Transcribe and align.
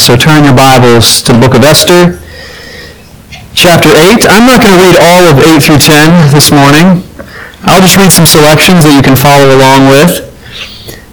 So 0.00 0.16
turn 0.16 0.48
your 0.48 0.56
Bibles 0.56 1.20
to 1.28 1.36
the 1.36 1.40
book 1.44 1.52
of 1.52 1.60
Esther, 1.60 2.16
chapter 3.52 3.92
8. 3.92 4.24
I'm 4.32 4.48
not 4.48 4.64
going 4.64 4.72
to 4.72 4.80
read 4.80 4.96
all 4.96 5.28
of 5.28 5.44
8 5.44 5.60
through 5.60 5.76
10 5.76 6.32
this 6.32 6.48
morning. 6.48 7.04
I'll 7.68 7.84
just 7.84 8.00
read 8.00 8.08
some 8.08 8.24
selections 8.24 8.88
that 8.88 8.96
you 8.96 9.04
can 9.04 9.12
follow 9.12 9.52
along 9.52 9.92
with. 9.92 10.24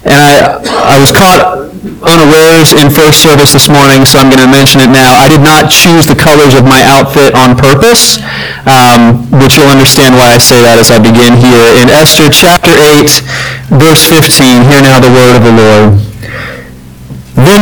And 0.08 0.16
I, 0.16 0.56
I 0.64 0.96
was 0.96 1.12
caught 1.12 1.68
unawares 2.00 2.72
in 2.72 2.88
first 2.88 3.20
service 3.20 3.52
this 3.52 3.68
morning, 3.68 4.08
so 4.08 4.24
I'm 4.24 4.32
going 4.32 4.40
to 4.40 4.48
mention 4.48 4.80
it 4.80 4.88
now. 4.88 5.20
I 5.20 5.28
did 5.28 5.44
not 5.44 5.68
choose 5.68 6.08
the 6.08 6.16
colors 6.16 6.56
of 6.56 6.64
my 6.64 6.80
outfit 6.88 7.36
on 7.36 7.60
purpose, 7.60 8.16
um, 8.64 9.28
which 9.36 9.60
you'll 9.60 9.68
understand 9.68 10.16
why 10.16 10.32
I 10.32 10.40
say 10.40 10.64
that 10.64 10.80
as 10.80 10.88
I 10.88 10.96
begin 10.96 11.36
here. 11.36 11.76
In 11.76 11.92
Esther 11.92 12.32
chapter 12.32 12.72
8, 12.72 13.04
verse 13.68 14.08
15, 14.08 14.64
hear 14.64 14.80
now 14.80 14.96
the 14.96 15.12
word 15.12 15.36
of 15.36 15.44
the 15.44 15.52
Lord. 15.60 16.08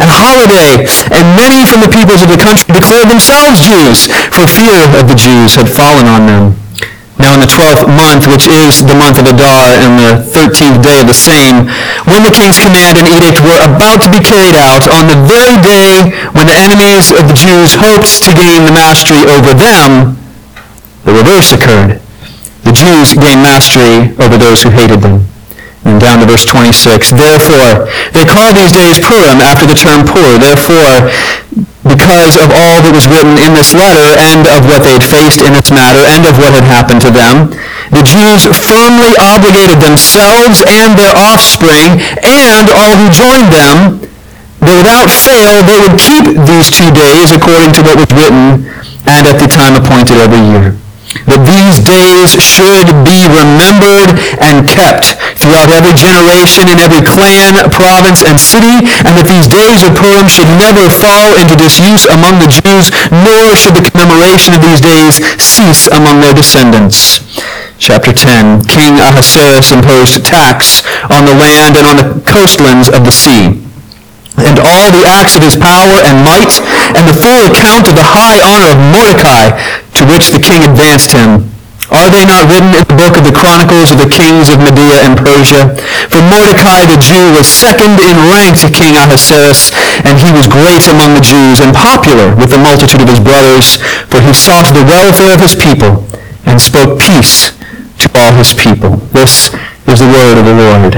and 0.00 0.10
holiday, 0.10 0.84
and 1.14 1.24
many 1.38 1.62
from 1.66 1.80
the 1.80 1.90
peoples 1.90 2.22
of 2.22 2.30
the 2.30 2.40
country 2.40 2.66
declared 2.74 3.06
themselves 3.06 3.62
Jews, 3.62 4.10
for 4.34 4.46
fear 4.46 4.78
of 4.98 5.06
the 5.06 5.18
Jews 5.18 5.54
had 5.54 5.70
fallen 5.70 6.06
on 6.10 6.26
them. 6.26 6.44
Now 7.14 7.38
in 7.38 7.40
the 7.40 7.46
twelfth 7.46 7.86
month, 7.86 8.26
which 8.26 8.50
is 8.50 8.82
the 8.82 8.98
month 8.98 9.22
of 9.22 9.30
Adar, 9.30 9.70
and 9.70 9.94
the 10.02 10.18
thirteenth 10.18 10.82
day 10.82 10.98
of 10.98 11.06
the 11.06 11.14
same, 11.14 11.70
when 12.10 12.26
the 12.26 12.34
king's 12.34 12.58
command 12.58 12.98
and 12.98 13.06
edict 13.06 13.38
were 13.38 13.62
about 13.62 14.02
to 14.02 14.10
be 14.10 14.18
carried 14.18 14.58
out, 14.58 14.82
on 14.90 15.06
the 15.06 15.18
very 15.22 15.54
day 15.62 16.10
when 16.34 16.50
the 16.50 16.58
enemies 16.58 17.14
of 17.14 17.30
the 17.30 17.38
Jews 17.38 17.78
hoped 17.78 18.10
to 18.26 18.30
gain 18.34 18.66
the 18.66 18.74
mastery 18.74 19.22
over 19.30 19.54
them, 19.54 20.18
the 21.06 21.14
reverse 21.14 21.54
occurred. 21.54 22.02
The 22.66 22.72
Jews 22.72 23.14
gained 23.14 23.46
mastery 23.46 24.10
over 24.18 24.34
those 24.34 24.62
who 24.64 24.70
hated 24.70 24.98
them. 24.98 25.22
And 25.84 26.00
down 26.00 26.20
to 26.20 26.26
verse 26.26 26.48
26. 26.48 27.12
Therefore, 27.12 27.88
they 28.16 28.24
call 28.24 28.56
these 28.56 28.72
days 28.72 28.96
Purim 28.98 29.40
after 29.44 29.68
the 29.68 29.76
term 29.76 30.08
Pur. 30.08 30.40
Therefore, 30.40 31.12
because 31.84 32.40
of 32.40 32.48
all 32.48 32.80
that 32.80 32.92
was 32.96 33.04
written 33.04 33.36
in 33.44 33.52
this 33.52 33.76
letter 33.76 34.16
and 34.16 34.48
of 34.48 34.64
what 34.64 34.80
they 34.80 34.96
had 34.96 35.04
faced 35.04 35.44
in 35.44 35.52
its 35.52 35.68
matter 35.68 36.00
and 36.00 36.24
of 36.24 36.40
what 36.40 36.56
had 36.56 36.64
happened 36.64 37.04
to 37.04 37.12
them, 37.12 37.52
the 37.92 38.00
Jews 38.00 38.48
firmly 38.48 39.12
obligated 39.20 39.84
themselves 39.84 40.64
and 40.64 40.96
their 40.96 41.12
offspring 41.12 42.00
and 42.24 42.66
all 42.72 42.96
who 42.96 43.12
joined 43.12 43.52
them 43.52 44.00
that 44.64 44.76
without 44.80 45.12
fail 45.12 45.60
they 45.68 45.76
would 45.84 46.00
keep 46.00 46.24
these 46.48 46.72
two 46.72 46.88
days 46.96 47.28
according 47.36 47.76
to 47.76 47.84
what 47.84 48.00
was 48.00 48.08
written 48.16 48.64
and 49.04 49.22
at 49.28 49.36
the 49.36 49.44
time 49.44 49.76
appointed 49.76 50.16
every 50.16 50.40
year 50.40 50.72
that 51.26 51.40
these 51.46 51.78
days 51.80 52.34
should 52.42 52.90
be 53.06 53.26
remembered 53.30 54.18
and 54.42 54.66
kept 54.66 55.14
throughout 55.38 55.70
every 55.70 55.94
generation 55.94 56.66
in 56.66 56.80
every 56.82 57.02
clan, 57.04 57.56
province, 57.70 58.26
and 58.26 58.38
city, 58.40 58.82
and 59.06 59.14
that 59.14 59.28
these 59.28 59.46
days 59.46 59.84
of 59.86 59.94
Purim 59.94 60.26
should 60.26 60.48
never 60.58 60.86
fall 60.88 61.36
into 61.38 61.54
disuse 61.54 62.08
among 62.10 62.42
the 62.42 62.50
Jews, 62.50 62.90
nor 63.12 63.54
should 63.54 63.76
the 63.78 63.86
commemoration 63.86 64.56
of 64.56 64.62
these 64.62 64.82
days 64.82 65.22
cease 65.38 65.86
among 65.90 66.20
their 66.20 66.34
descendants. 66.34 67.22
Chapter 67.78 68.12
10, 68.14 68.64
King 68.66 68.98
Ahasuerus 69.02 69.72
imposed 69.74 70.16
a 70.16 70.22
tax 70.22 70.86
on 71.10 71.26
the 71.26 71.36
land 71.36 71.76
and 71.76 71.86
on 71.86 71.96
the 71.98 72.08
coastlands 72.24 72.88
of 72.88 73.04
the 73.04 73.12
sea 73.12 73.64
and 74.38 74.58
all 74.58 74.90
the 74.90 75.06
acts 75.06 75.38
of 75.38 75.42
his 75.46 75.54
power 75.54 76.02
and 76.02 76.26
might, 76.26 76.50
and 76.98 77.06
the 77.06 77.14
full 77.14 77.42
account 77.46 77.86
of 77.86 77.94
the 77.94 78.02
high 78.02 78.42
honor 78.42 78.74
of 78.74 78.78
Mordecai, 78.90 79.54
to 80.04 80.12
which 80.12 80.36
the 80.36 80.40
king 80.40 80.60
advanced 80.68 81.16
him. 81.16 81.48
Are 81.92 82.08
they 82.08 82.24
not 82.24 82.48
written 82.48 82.72
in 82.72 82.84
the 82.84 82.96
book 82.96 83.16
of 83.16 83.24
the 83.24 83.32
Chronicles 83.32 83.92
of 83.92 84.00
the 84.00 84.08
kings 84.08 84.48
of 84.52 84.60
Media 84.60 85.04
and 85.04 85.16
Persia? 85.16 85.76
For 86.12 86.20
Mordecai 86.20 86.84
the 86.88 87.00
Jew 87.00 87.32
was 87.32 87.48
second 87.48 88.00
in 88.00 88.16
rank 88.28 88.56
to 88.64 88.68
King 88.72 88.96
Ahasuerus, 88.96 89.72
and 90.04 90.16
he 90.20 90.32
was 90.32 90.48
great 90.48 90.84
among 90.88 91.16
the 91.16 91.24
Jews 91.24 91.60
and 91.60 91.76
popular 91.76 92.32
with 92.36 92.52
the 92.52 92.60
multitude 92.60 93.04
of 93.04 93.08
his 93.08 93.20
brothers, 93.20 93.80
for 94.08 94.20
he 94.20 94.32
sought 94.32 94.68
the 94.72 94.84
welfare 94.84 95.36
of 95.36 95.40
his 95.40 95.56
people 95.56 96.04
and 96.48 96.60
spoke 96.60 97.00
peace 97.00 97.52
to 98.00 98.08
all 98.16 98.32
his 98.36 98.52
people. 98.56 99.00
This 99.12 99.52
is 99.88 100.00
the 100.00 100.08
word 100.08 100.40
of 100.40 100.44
the 100.44 100.56
Lord. 100.56 100.92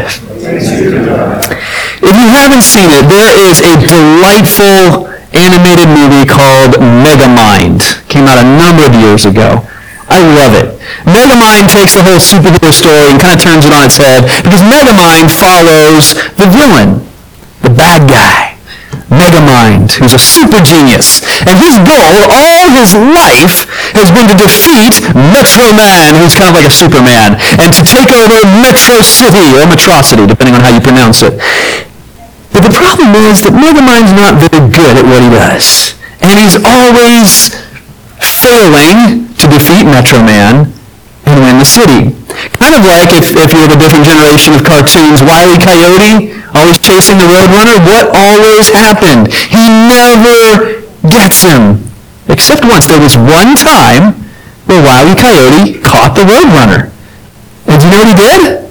If 2.03 2.15
you 2.15 2.28
haven't 2.31 2.62
seen 2.62 2.91
it, 2.95 3.06
there 3.11 3.34
is 3.50 3.59
a 3.59 3.75
delightful 3.75 5.16
animated 5.36 5.88
movie 5.92 6.24
called 6.24 6.80
Megamind. 6.80 7.84
Came 8.08 8.24
out 8.24 8.41
a 8.41 8.47
number 8.47 8.88
of 8.88 8.97
years 8.97 9.28
ago. 9.28 9.60
I 10.08 10.22
love 10.22 10.54
it. 10.54 10.78
Megamind 11.04 11.69
takes 11.69 11.98
the 11.98 12.02
whole 12.02 12.22
superhero 12.22 12.72
story 12.72 13.10
and 13.10 13.20
kind 13.20 13.34
of 13.34 13.42
turns 13.42 13.66
it 13.66 13.74
on 13.74 13.84
its 13.84 13.98
head 13.98 14.24
because 14.41 14.62
Megamind 14.62 15.28
follows 15.34 16.14
the 16.38 16.48
villain, 16.48 17.02
the 17.62 17.74
bad 17.74 18.08
guy. 18.08 18.56
Megamind, 19.06 19.94
who's 19.94 20.14
a 20.14 20.19
super 20.19 20.58
genius. 20.58 21.22
And 21.47 21.54
his 21.62 21.78
goal 21.78 22.26
all 22.26 22.66
his 22.74 22.91
life 22.94 23.70
has 23.94 24.10
been 24.10 24.26
to 24.26 24.34
defeat 24.34 24.98
Metro 25.14 25.70
Man, 25.74 26.18
who's 26.18 26.34
kind 26.34 26.50
of 26.50 26.58
like 26.58 26.66
a 26.66 26.74
Superman, 26.74 27.38
and 27.62 27.70
to 27.70 27.82
take 27.86 28.10
over 28.10 28.34
Metro 28.58 28.98
City, 29.06 29.54
or 29.54 29.66
Metrocity, 29.70 30.26
depending 30.26 30.58
on 30.58 30.62
how 30.62 30.74
you 30.74 30.82
pronounce 30.82 31.22
it. 31.22 31.38
But 32.56 32.72
the 32.72 32.72
problem 32.72 33.12
is 33.28 33.44
that 33.44 33.53
Megamind's 33.53 34.17
not 34.17 34.41
very 34.49 34.65
good 34.72 34.97
at 34.97 35.05
what 35.05 35.21
he 35.21 35.28
does. 35.28 35.93
And 36.25 36.41
he's 36.41 36.56
always 36.56 37.53
failing 38.17 39.28
to 39.37 39.44
defeat 39.44 39.84
Metro 39.84 40.25
Man 40.25 40.72
and 41.28 41.37
win 41.45 41.61
the 41.61 41.69
city. 41.69 42.16
Kind 42.56 42.72
of 42.72 42.89
like 42.89 43.12
if, 43.12 43.28
if 43.37 43.53
you're 43.53 43.69
of 43.69 43.77
a 43.77 43.81
different 43.81 44.09
generation 44.09 44.56
of 44.56 44.65
cartoons, 44.65 45.21
Wile 45.21 45.53
E. 45.53 45.61
Coyote, 45.61 46.33
always 46.56 46.81
chasing 46.81 47.21
the 47.21 47.28
Roadrunner. 47.28 47.77
What 47.84 48.16
always 48.16 48.72
happened? 48.72 49.28
He 49.53 49.69
never 49.69 50.81
gets 51.12 51.45
him. 51.45 51.84
Except 52.33 52.65
once. 52.65 52.89
There 52.89 53.05
was 53.05 53.21
one 53.21 53.53
time 53.53 54.16
where 54.65 54.81
Wile 54.81 55.12
E. 55.12 55.15
Coyote 55.15 55.77
caught 55.84 56.16
the 56.16 56.25
Roadrunner. 56.25 56.89
And 57.69 57.77
do 57.77 57.84
you 57.84 57.93
know 57.93 58.00
what 58.00 58.09
he 58.09 58.16
did? 58.16 58.66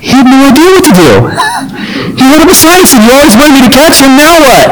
He 0.00 0.12
had 0.12 0.26
no 0.28 0.38
idea 0.48 0.68
what 0.76 0.84
to 0.84 0.94
do. 0.94 1.10
He 2.16 2.26
beside 2.46 2.88
him. 2.88 3.04
You 3.04 3.12
always 3.12 3.36
wanted 3.36 3.64
to 3.66 3.72
catch 3.72 4.00
him. 4.00 4.16
Now 4.16 4.34
what? 4.40 4.68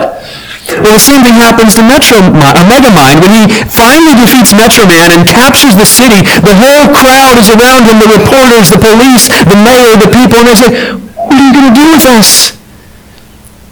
Well, 0.81 0.97
the 0.97 1.03
same 1.03 1.21
thing 1.21 1.37
happens 1.37 1.77
to 1.77 1.85
Metro, 1.85 2.19
uh, 2.19 2.57
Megamind. 2.67 3.21
When 3.21 3.33
he 3.37 3.45
finally 3.69 4.17
defeats 4.17 4.57
Metro 4.57 4.89
Man 4.89 5.13
and 5.13 5.23
captures 5.29 5.77
the 5.77 5.85
city, 5.85 6.25
the 6.25 6.57
whole 6.57 6.89
crowd 6.91 7.37
is 7.37 7.53
around 7.53 7.85
him, 7.85 8.01
the 8.01 8.11
reporters, 8.17 8.73
the 8.73 8.81
police, 8.81 9.29
the 9.29 9.59
mayor, 9.61 9.95
the 10.01 10.09
people, 10.09 10.41
and 10.41 10.49
they 10.49 10.57
say, 10.57 10.71
what 10.97 11.37
are 11.37 11.45
you 11.45 11.53
going 11.53 11.69
to 11.69 11.77
do 11.77 11.87
with 11.93 12.07
us? 12.09 12.57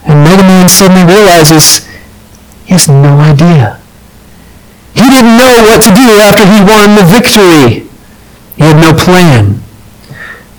And 0.05 0.21
Megamind 0.27 0.69
suddenly 0.69 1.09
realizes 1.09 1.89
he 2.69 2.77
has 2.77 2.89
no 2.89 3.19
idea. 3.25 3.81
He 4.95 5.09
didn't 5.09 5.37
know 5.41 5.65
what 5.65 5.81
to 5.89 5.91
do 5.97 6.07
after 6.21 6.45
he 6.45 6.61
won 6.61 6.95
the 6.95 7.07
victory. 7.09 7.89
He 8.57 8.63
had 8.63 8.77
no 8.77 8.93
plan. 8.93 9.52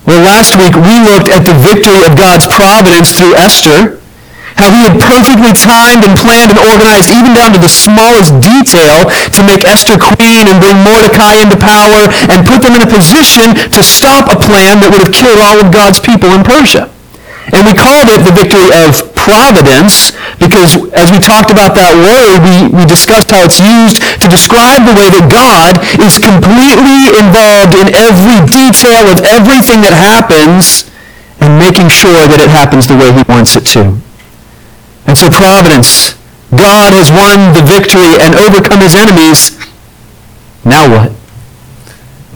Well, 0.03 0.19
last 0.19 0.59
week 0.59 0.75
we 0.75 0.99
looked 0.99 1.31
at 1.31 1.47
the 1.47 1.55
victory 1.55 2.03
of 2.03 2.19
God's 2.19 2.43
providence 2.47 3.15
through 3.15 3.39
Esther 3.39 4.03
how 4.55 4.69
he 4.69 4.85
had 4.85 5.01
perfectly 5.01 5.53
timed 5.53 6.05
and 6.05 6.13
planned 6.13 6.53
and 6.53 6.61
organized 6.61 7.09
even 7.09 7.33
down 7.33 7.51
to 7.53 7.59
the 7.59 7.71
smallest 7.71 8.37
detail 8.37 9.09
to 9.33 9.41
make 9.41 9.65
Esther 9.65 9.97
queen 9.97 10.45
and 10.45 10.61
bring 10.61 10.77
Mordecai 10.85 11.41
into 11.41 11.57
power 11.57 12.05
and 12.29 12.45
put 12.45 12.61
them 12.61 12.77
in 12.77 12.85
a 12.85 12.89
position 12.89 13.57
to 13.73 13.81
stop 13.81 14.29
a 14.29 14.37
plan 14.37 14.79
that 14.83 14.93
would 14.93 15.01
have 15.01 15.15
killed 15.15 15.41
all 15.41 15.57
of 15.57 15.73
God's 15.73 15.97
people 15.97 16.29
in 16.37 16.45
Persia. 16.45 16.91
And 17.51 17.65
we 17.67 17.73
called 17.73 18.07
it 18.07 18.23
the 18.23 18.33
victory 18.33 18.71
of 18.71 19.01
providence 19.17 20.13
because 20.53 20.77
as 20.93 21.09
we 21.09 21.17
talked 21.17 21.49
about 21.49 21.73
that 21.73 21.97
word, 21.97 22.37
we, 22.45 22.69
we 22.69 22.85
discussed 22.85 23.33
how 23.33 23.41
it's 23.41 23.57
used 23.57 24.05
to 24.21 24.29
describe 24.29 24.85
the 24.85 24.93
way 24.93 25.09
that 25.09 25.25
God 25.25 25.81
is 25.97 26.21
completely 26.21 27.09
involved 27.09 27.73
in 27.73 27.89
every 27.97 28.37
detail 28.45 29.09
of 29.09 29.25
everything 29.25 29.81
that 29.81 29.97
happens 29.97 30.85
and 31.41 31.57
making 31.57 31.89
sure 31.89 32.29
that 32.29 32.37
it 32.37 32.53
happens 32.53 32.85
the 32.85 32.93
way 32.93 33.09
he 33.09 33.25
wants 33.25 33.57
it 33.57 33.65
to. 33.73 33.97
And 35.09 35.17
so 35.17 35.33
providence, 35.33 36.13
God 36.53 36.93
has 36.93 37.09
won 37.09 37.57
the 37.57 37.65
victory 37.65 38.21
and 38.21 38.37
overcome 38.37 38.85
his 38.85 38.93
enemies. 38.93 39.57
Now 40.61 40.85
what? 40.85 41.09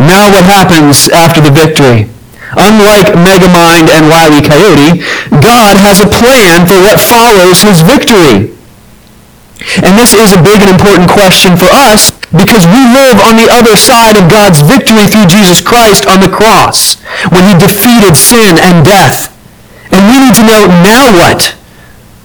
Now 0.02 0.34
what 0.34 0.42
happens 0.42 1.06
after 1.14 1.38
the 1.38 1.54
victory? 1.54 2.10
Unlike 2.56 3.18
Megamind 3.20 3.92
and 3.92 4.08
Wile 4.08 4.32
E. 4.32 4.42
Coyote, 4.42 5.04
God 5.44 5.76
has 5.76 6.00
a 6.00 6.08
plan 6.08 6.64
for 6.64 6.80
what 6.80 7.02
follows 7.02 7.60
his 7.60 7.84
victory. 7.84 8.56
And 9.84 9.98
this 9.98 10.14
is 10.14 10.32
a 10.32 10.40
big 10.40 10.64
and 10.64 10.72
important 10.72 11.10
question 11.10 11.58
for 11.58 11.68
us 11.68 12.14
because 12.32 12.64
we 12.70 12.82
live 12.94 13.20
on 13.26 13.36
the 13.36 13.50
other 13.52 13.76
side 13.76 14.16
of 14.16 14.32
God's 14.32 14.62
victory 14.62 15.10
through 15.10 15.28
Jesus 15.28 15.60
Christ 15.60 16.08
on 16.08 16.22
the 16.22 16.32
cross 16.32 17.02
when 17.34 17.44
he 17.44 17.58
defeated 17.58 18.16
sin 18.16 18.56
and 18.62 18.86
death. 18.86 19.34
And 19.92 20.08
we 20.08 20.24
need 20.24 20.36
to 20.40 20.46
know 20.46 20.68
now 20.84 21.12
what? 21.12 21.58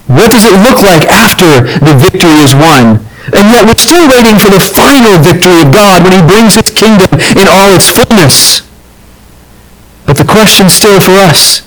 What 0.07 0.31
does 0.31 0.45
it 0.45 0.55
look 0.61 0.83
like 0.83 1.09
after 1.09 1.65
the 1.83 1.97
victory 1.97 2.43
is 2.45 2.55
won? 2.55 3.01
And 3.33 3.49
yet 3.55 3.65
we're 3.65 3.79
still 3.81 4.07
waiting 4.11 4.37
for 4.37 4.51
the 4.51 4.61
final 4.61 5.17
victory 5.23 5.63
of 5.63 5.73
God 5.73 6.03
when 6.03 6.13
he 6.13 6.23
brings 6.23 6.59
his 6.59 6.69
kingdom 6.75 7.17
in 7.39 7.47
all 7.49 7.71
its 7.73 7.89
fullness. 7.89 8.67
But 10.07 10.17
the 10.17 10.27
question 10.27 10.69
still 10.69 11.01
for 11.01 11.17
us. 11.19 11.63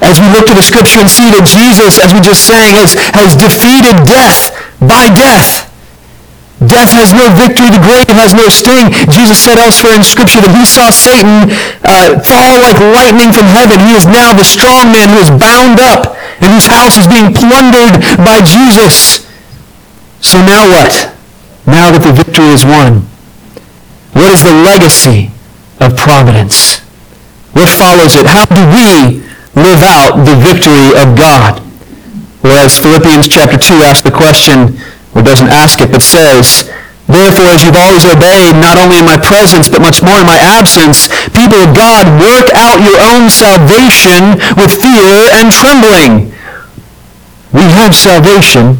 As 0.00 0.16
we 0.16 0.28
look 0.32 0.48
to 0.48 0.56
the 0.56 0.64
scripture 0.64 1.00
and 1.00 1.10
see 1.10 1.28
that 1.28 1.44
Jesus, 1.44 2.00
as 2.00 2.12
we 2.12 2.20
just 2.24 2.48
sang, 2.48 2.72
has, 2.72 2.96
has 3.12 3.36
defeated 3.36 4.08
death 4.08 4.52
by 4.80 5.12
death. 5.12 5.68
Death 6.60 6.92
has 6.92 7.16
no 7.16 7.24
victory. 7.40 7.72
The 7.72 7.80
grave 7.80 8.12
has 8.20 8.36
no 8.36 8.44
sting. 8.52 8.92
Jesus 9.08 9.40
said 9.40 9.56
elsewhere 9.56 9.96
in 9.96 10.04
Scripture 10.04 10.44
that 10.44 10.52
he 10.52 10.68
saw 10.68 10.92
Satan 10.92 11.48
uh, 11.88 12.20
fall 12.20 12.52
like 12.60 12.76
lightning 12.76 13.32
from 13.32 13.48
heaven. 13.48 13.80
He 13.80 13.96
is 13.96 14.04
now 14.04 14.36
the 14.36 14.44
strong 14.44 14.92
man 14.92 15.08
who 15.08 15.24
is 15.24 15.32
bound 15.32 15.80
up 15.80 16.20
and 16.44 16.52
whose 16.52 16.68
house 16.68 17.00
is 17.00 17.08
being 17.08 17.32
plundered 17.32 18.04
by 18.20 18.44
Jesus. 18.44 19.24
So 20.20 20.36
now 20.44 20.68
what? 20.68 21.16
Now 21.64 21.88
that 21.96 22.04
the 22.04 22.12
victory 22.12 22.52
is 22.52 22.60
won, 22.60 23.08
what 24.12 24.28
is 24.28 24.44
the 24.44 24.52
legacy 24.52 25.32
of 25.80 25.96
providence? 25.96 26.69
What 27.52 27.70
follows 27.74 28.14
it? 28.14 28.26
How 28.26 28.46
do 28.46 28.62
we 28.70 29.22
live 29.58 29.82
out 29.82 30.22
the 30.22 30.36
victory 30.38 30.94
of 30.94 31.18
God? 31.18 31.60
Whereas 32.40 32.78
Philippians 32.78 33.28
chapter 33.28 33.58
2 33.58 33.82
asks 33.84 34.02
the 34.02 34.14
question, 34.14 34.80
or 35.14 35.22
doesn't 35.22 35.50
ask 35.50 35.80
it, 35.80 35.92
but 35.92 36.02
says, 36.02 36.70
Therefore, 37.10 37.50
as 37.50 37.66
you've 37.66 37.74
always 37.74 38.06
obeyed, 38.06 38.54
not 38.54 38.78
only 38.78 39.02
in 39.02 39.04
my 39.04 39.18
presence, 39.18 39.68
but 39.68 39.82
much 39.82 39.98
more 39.98 40.22
in 40.22 40.26
my 40.30 40.38
absence, 40.38 41.10
people 41.34 41.58
of 41.58 41.74
God, 41.74 42.06
work 42.22 42.54
out 42.54 42.78
your 42.78 43.02
own 43.02 43.26
salvation 43.26 44.38
with 44.54 44.70
fear 44.70 45.26
and 45.34 45.50
trembling. 45.50 46.30
We 47.50 47.66
have 47.74 47.98
salvation. 47.98 48.78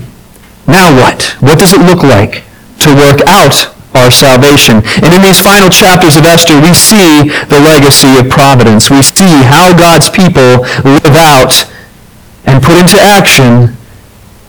Now 0.70 0.94
what? 0.94 1.34
What 1.42 1.58
does 1.58 1.74
it 1.74 1.82
look 1.82 2.06
like 2.06 2.46
to 2.86 2.94
work 2.94 3.18
out 3.26 3.74
our 3.94 4.10
salvation? 4.10 4.82
And 5.02 5.10
in 5.14 5.22
these 5.22 5.40
final 5.40 5.68
chapters 5.68 6.16
of 6.16 6.24
Esther, 6.24 6.60
we 6.60 6.74
see 6.74 7.28
the 7.50 7.60
legacy 7.60 8.18
of 8.18 8.30
providence. 8.30 8.90
We 8.90 9.02
see 9.02 9.42
how 9.46 9.76
God's 9.76 10.10
people 10.10 10.66
live 10.84 11.16
out 11.16 11.66
and 12.44 12.62
put 12.62 12.78
into 12.78 12.98
action 12.98 13.76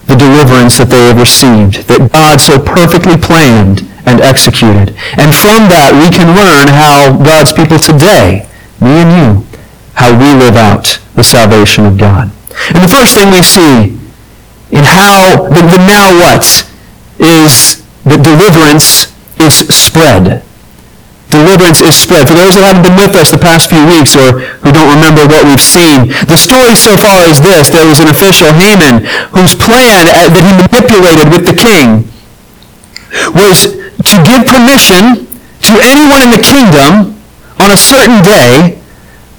the 0.07 0.15
deliverance 0.15 0.77
that 0.77 0.89
they 0.89 1.07
have 1.07 1.19
received, 1.19 1.87
that 1.87 2.11
God 2.11 2.41
so 2.41 2.59
perfectly 2.59 3.15
planned 3.15 3.87
and 4.05 4.19
executed. 4.19 4.97
And 5.15 5.31
from 5.31 5.69
that, 5.71 5.93
we 5.95 6.09
can 6.11 6.33
learn 6.33 6.67
how 6.67 7.15
God's 7.21 7.53
people 7.53 7.77
today, 7.77 8.49
me 8.81 9.05
and 9.05 9.11
you, 9.13 9.29
how 9.93 10.11
we 10.11 10.33
live 10.33 10.57
out 10.57 10.99
the 11.15 11.23
salvation 11.23 11.85
of 11.85 11.97
God. 11.97 12.31
And 12.73 12.83
the 12.83 12.91
first 12.91 13.13
thing 13.15 13.31
we 13.31 13.43
see 13.45 13.95
in 14.71 14.83
how, 14.83 15.47
the, 15.47 15.61
the 15.61 15.81
now 15.87 16.11
what, 16.17 16.43
is 17.19 17.85
that 18.03 18.23
deliverance 18.23 19.10
is 19.41 19.65
spread 19.69 20.43
deliverance 21.31 21.79
is 21.81 21.95
spread. 21.95 22.27
For 22.27 22.35
those 22.35 22.59
that 22.59 22.67
haven't 22.67 22.85
been 22.85 22.99
with 22.99 23.15
us 23.15 23.31
the 23.31 23.39
past 23.39 23.71
few 23.71 23.81
weeks 23.87 24.13
or 24.13 24.43
who 24.61 24.69
don't 24.69 24.91
remember 24.91 25.23
what 25.25 25.47
we've 25.47 25.63
seen, 25.63 26.11
the 26.27 26.37
story 26.37 26.75
so 26.75 26.93
far 26.99 27.23
is 27.25 27.39
this. 27.39 27.71
There 27.71 27.87
was 27.87 28.03
an 28.03 28.11
official, 28.11 28.51
Haman, 28.51 29.07
whose 29.31 29.55
plan 29.55 30.11
uh, 30.11 30.27
that 30.29 30.43
he 30.43 30.53
manipulated 30.67 31.31
with 31.31 31.47
the 31.47 31.55
king 31.55 32.05
was 33.31 33.79
to 33.79 34.15
give 34.27 34.43
permission 34.47 35.25
to 35.67 35.73
anyone 35.83 36.21
in 36.21 36.31
the 36.35 36.43
kingdom 36.43 37.15
on 37.59 37.71
a 37.71 37.79
certain 37.79 38.19
day 38.23 38.77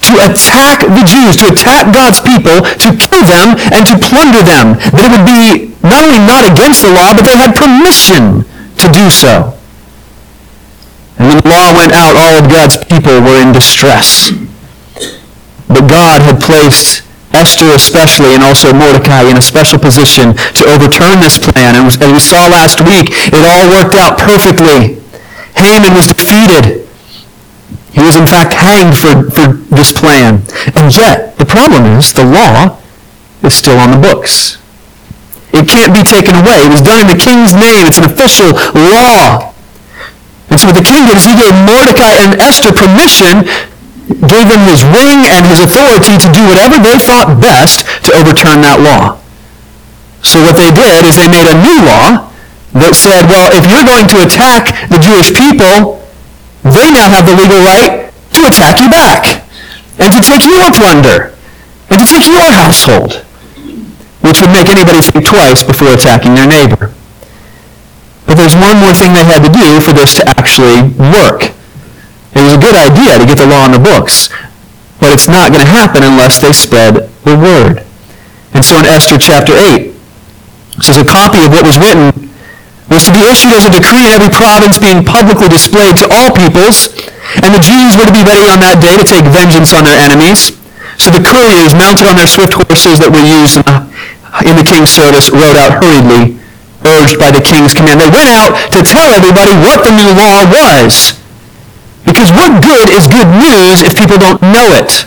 to 0.08 0.12
attack 0.26 0.82
the 0.82 1.05
Jews, 1.06 1.38
to 1.38 1.46
attack 1.52 1.94
God's 1.94 2.19
people, 2.19 2.66
to 2.66 2.88
kill 2.98 3.22
them, 3.22 3.55
and 3.70 3.87
to 3.87 3.94
plunder 4.02 4.43
them. 4.43 4.75
That 4.96 5.06
it 5.06 5.10
would 5.14 5.28
be 5.28 5.72
not 5.87 6.02
only 6.02 6.20
not 6.25 6.43
against 6.43 6.82
the 6.82 6.90
law, 6.90 7.14
but 7.14 7.22
they 7.22 7.38
had 7.38 7.55
permission 7.55 8.43
to 8.82 8.87
do 8.90 9.08
so. 9.08 9.61
And 11.22 11.30
when 11.30 11.38
the 11.38 11.54
law 11.54 11.70
went 11.70 11.94
out, 11.94 12.19
all 12.19 12.34
of 12.34 12.50
God's 12.50 12.74
people 12.82 13.22
were 13.22 13.38
in 13.38 13.54
distress. 13.54 14.34
But 15.70 15.86
God 15.86 16.19
had 16.19 16.42
placed 16.42 17.06
Esther 17.30 17.70
especially 17.70 18.34
and 18.34 18.42
also 18.42 18.74
Mordecai 18.74 19.30
in 19.30 19.38
a 19.38 19.42
special 19.42 19.78
position 19.78 20.34
to 20.58 20.66
overturn 20.66 21.22
this 21.22 21.38
plan. 21.38 21.78
And 21.78 21.86
as 21.86 21.94
we 21.94 22.19
saw 22.19 22.50
last 22.50 22.82
week, 22.82 23.14
it 23.30 23.38
all 23.38 23.70
worked 23.70 23.94
out 23.94 24.19
perfectly. 24.19 24.98
Haman 25.54 25.94
was 25.94 26.10
defeated. 26.10 26.90
He 27.94 28.02
was 28.02 28.19
in 28.19 28.26
fact 28.26 28.58
hanged 28.58 28.98
for, 28.98 29.30
for 29.30 29.62
this 29.70 29.94
plan. 29.94 30.42
And 30.74 30.90
yet, 30.90 31.38
the 31.38 31.46
problem 31.46 31.86
is 32.02 32.12
the 32.12 32.26
law 32.26 32.82
is 33.46 33.54
still 33.54 33.78
on 33.78 33.94
the 33.94 34.02
books. 34.02 34.58
It 35.54 35.70
can't 35.70 35.94
be 35.94 36.02
taken 36.02 36.34
away. 36.34 36.66
It 36.66 36.72
was 36.72 36.82
done 36.82 36.98
in 36.98 37.06
the 37.06 37.22
king's 37.22 37.54
name. 37.54 37.86
It's 37.86 37.98
an 37.98 38.10
official 38.10 38.50
law. 38.74 39.51
And 40.52 40.60
so 40.60 40.69
the 40.69 40.84
king 40.84 41.08
did 41.08 41.16
is 41.16 41.25
he 41.25 41.32
gave 41.32 41.56
Mordecai 41.64 42.20
and 42.20 42.37
Esther 42.37 42.76
permission, 42.76 43.49
gave 44.28 44.52
them 44.52 44.69
his 44.69 44.84
ring 44.84 45.25
and 45.25 45.49
his 45.49 45.64
authority 45.64 46.20
to 46.20 46.28
do 46.28 46.44
whatever 46.44 46.76
they 46.76 47.00
thought 47.00 47.40
best 47.40 47.88
to 48.04 48.12
overturn 48.20 48.60
that 48.60 48.76
law. 48.76 49.16
So 50.20 50.44
what 50.44 50.60
they 50.60 50.69
did 50.69 51.08
is 51.08 51.16
they 51.16 51.25
made 51.25 51.49
a 51.49 51.56
new 51.56 51.88
law 51.88 52.28
that 52.76 52.93
said, 52.93 53.32
well, 53.32 53.49
if 53.56 53.64
you're 53.64 53.88
going 53.88 54.04
to 54.12 54.20
attack 54.28 54.76
the 54.93 55.00
Jewish 55.00 55.32
people, 55.32 56.04
they 56.69 56.93
now 56.93 57.08
have 57.08 57.25
the 57.25 57.32
legal 57.32 57.64
right 57.64 58.12
to 58.37 58.40
attack 58.44 58.76
you 58.76 58.93
back 58.93 59.48
and 59.96 60.12
to 60.12 60.20
take 60.20 60.44
your 60.44 60.69
plunder 60.76 61.32
and 61.88 61.96
to 61.96 62.05
take 62.05 62.28
your 62.28 62.44
household, 62.52 63.25
which 64.20 64.44
would 64.44 64.52
make 64.52 64.69
anybody 64.69 65.00
think 65.00 65.25
twice 65.25 65.64
before 65.64 65.96
attacking 65.96 66.37
their 66.37 66.46
neighbor. 66.46 66.93
But 68.32 68.40
there's 68.40 68.56
one 68.56 68.81
more 68.81 68.96
thing 68.96 69.12
they 69.12 69.29
had 69.29 69.44
to 69.44 69.52
do 69.52 69.76
for 69.84 69.93
this 69.93 70.17
to 70.17 70.25
actually 70.40 70.88
work. 70.96 71.52
It 72.32 72.40
was 72.40 72.56
a 72.56 72.62
good 72.64 72.73
idea 72.73 73.20
to 73.20 73.29
get 73.29 73.37
the 73.37 73.44
law 73.44 73.69
in 73.69 73.76
the 73.76 73.84
books, 73.84 74.32
but 74.96 75.12
it's 75.12 75.29
not 75.29 75.52
going 75.52 75.61
to 75.61 75.69
happen 75.69 76.00
unless 76.00 76.40
they 76.40 76.56
spread 76.56 77.12
the 77.29 77.37
word. 77.37 77.84
And 78.56 78.64
so 78.64 78.81
in 78.81 78.88
Esther 78.88 79.20
chapter 79.20 79.52
8, 79.52 79.84
it 79.84 80.81
says 80.81 80.96
a 80.96 81.05
copy 81.05 81.44
of 81.44 81.52
what 81.52 81.69
was 81.69 81.76
written 81.76 82.32
was 82.88 83.05
to 83.05 83.12
be 83.12 83.20
issued 83.29 83.52
as 83.52 83.69
a 83.69 83.73
decree 83.76 84.08
in 84.08 84.17
every 84.17 84.32
province 84.32 84.81
being 84.81 85.05
publicly 85.05 85.52
displayed 85.52 86.00
to 86.00 86.08
all 86.08 86.32
peoples, 86.32 86.88
and 87.44 87.52
the 87.52 87.61
Jews 87.61 88.00
were 88.00 88.08
to 88.08 88.17
be 88.17 88.25
ready 88.25 88.49
on 88.49 88.64
that 88.64 88.81
day 88.81 88.96
to 88.96 89.05
take 89.05 89.29
vengeance 89.29 89.77
on 89.77 89.84
their 89.84 90.01
enemies. 90.01 90.56
So 90.96 91.12
the 91.12 91.20
couriers, 91.20 91.77
mounted 91.77 92.08
on 92.08 92.17
their 92.17 92.32
swift 92.32 92.56
horses 92.56 92.96
that 92.96 93.12
were 93.12 93.29
used 93.29 93.60
in 93.60 94.56
the 94.56 94.65
king's 94.65 94.89
service, 94.89 95.29
rode 95.29 95.60
out 95.60 95.84
hurriedly 95.84 96.41
urged 97.02 97.18
by 97.18 97.34
the 97.34 97.42
king's 97.42 97.74
command. 97.74 97.98
They 97.98 98.10
went 98.10 98.30
out 98.30 98.54
to 98.70 98.80
tell 98.86 99.10
everybody 99.10 99.50
what 99.66 99.82
the 99.82 99.92
new 99.92 100.10
law 100.14 100.46
was. 100.46 101.18
Because 102.06 102.30
what 102.30 102.62
good 102.62 102.90
is 102.90 103.10
good 103.10 103.26
news 103.26 103.82
if 103.82 103.98
people 103.98 104.18
don't 104.18 104.42
know 104.42 104.66
it? 104.78 105.06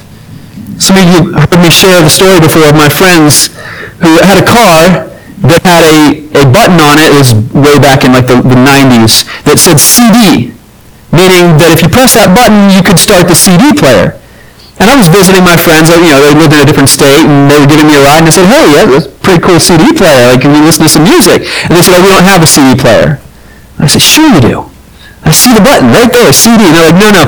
Some 0.80 1.00
of 1.00 1.08
you 1.08 1.32
heard 1.32 1.60
me 1.60 1.72
share 1.72 2.04
the 2.04 2.12
story 2.12 2.40
before 2.40 2.68
of 2.68 2.76
my 2.76 2.92
friends 2.92 3.56
who 4.04 4.20
had 4.20 4.44
a 4.44 4.48
car 4.48 5.08
that 5.48 5.64
had 5.64 5.84
a, 5.88 6.20
a 6.36 6.44
button 6.48 6.80
on 6.84 7.00
it, 7.00 7.12
it 7.12 7.20
was 7.20 7.32
way 7.56 7.80
back 7.80 8.04
in 8.04 8.12
like 8.12 8.28
the, 8.28 8.40
the 8.44 8.60
90s, 8.60 9.28
that 9.48 9.60
said 9.60 9.80
CD, 9.80 10.52
meaning 11.12 11.56
that 11.60 11.72
if 11.72 11.84
you 11.84 11.90
press 11.92 12.16
that 12.16 12.32
button, 12.32 12.72
you 12.72 12.84
could 12.84 13.00
start 13.00 13.28
the 13.28 13.36
CD 13.36 13.76
player. 13.76 14.20
And 14.76 14.92
I 14.92 14.96
was 15.00 15.08
visiting 15.08 15.44
my 15.48 15.56
friends, 15.56 15.88
you 15.88 16.12
know, 16.12 16.20
they 16.20 16.36
lived 16.36 16.52
in 16.52 16.60
a 16.60 16.68
different 16.68 16.92
state, 16.92 17.24
and 17.24 17.48
they 17.48 17.56
were 17.56 17.70
giving 17.70 17.88
me 17.88 17.96
a 17.96 18.04
ride, 18.04 18.28
and 18.28 18.28
I 18.28 18.36
said, 18.36 18.48
hey, 18.52 18.66
yeah, 18.76 18.84
that's 18.84 19.08
a 19.08 19.16
pretty 19.24 19.40
cool 19.40 19.56
CD 19.60 19.96
player. 19.96 20.28
Like, 20.28 20.44
can 20.44 20.52
we 20.52 20.60
listen 20.60 20.84
to 20.84 20.92
some 20.92 21.08
music? 21.08 21.48
And 21.64 21.72
they 21.72 21.82
said, 21.82 21.96
oh, 21.96 22.04
we 22.04 22.12
don't 22.12 22.28
have 22.28 22.44
a 22.44 22.50
CD 22.50 22.76
player. 22.76 23.24
I 23.80 23.88
said, 23.88 24.04
sure 24.04 24.28
you 24.28 24.42
do. 24.44 24.58
I 25.24 25.32
see 25.32 25.56
the 25.56 25.64
button 25.64 25.90
right 25.96 26.12
there, 26.12 26.28
CD. 26.36 26.68
And 26.68 26.76
they're 26.76 26.92
like, 26.92 27.00
no, 27.00 27.10
no, 27.10 27.24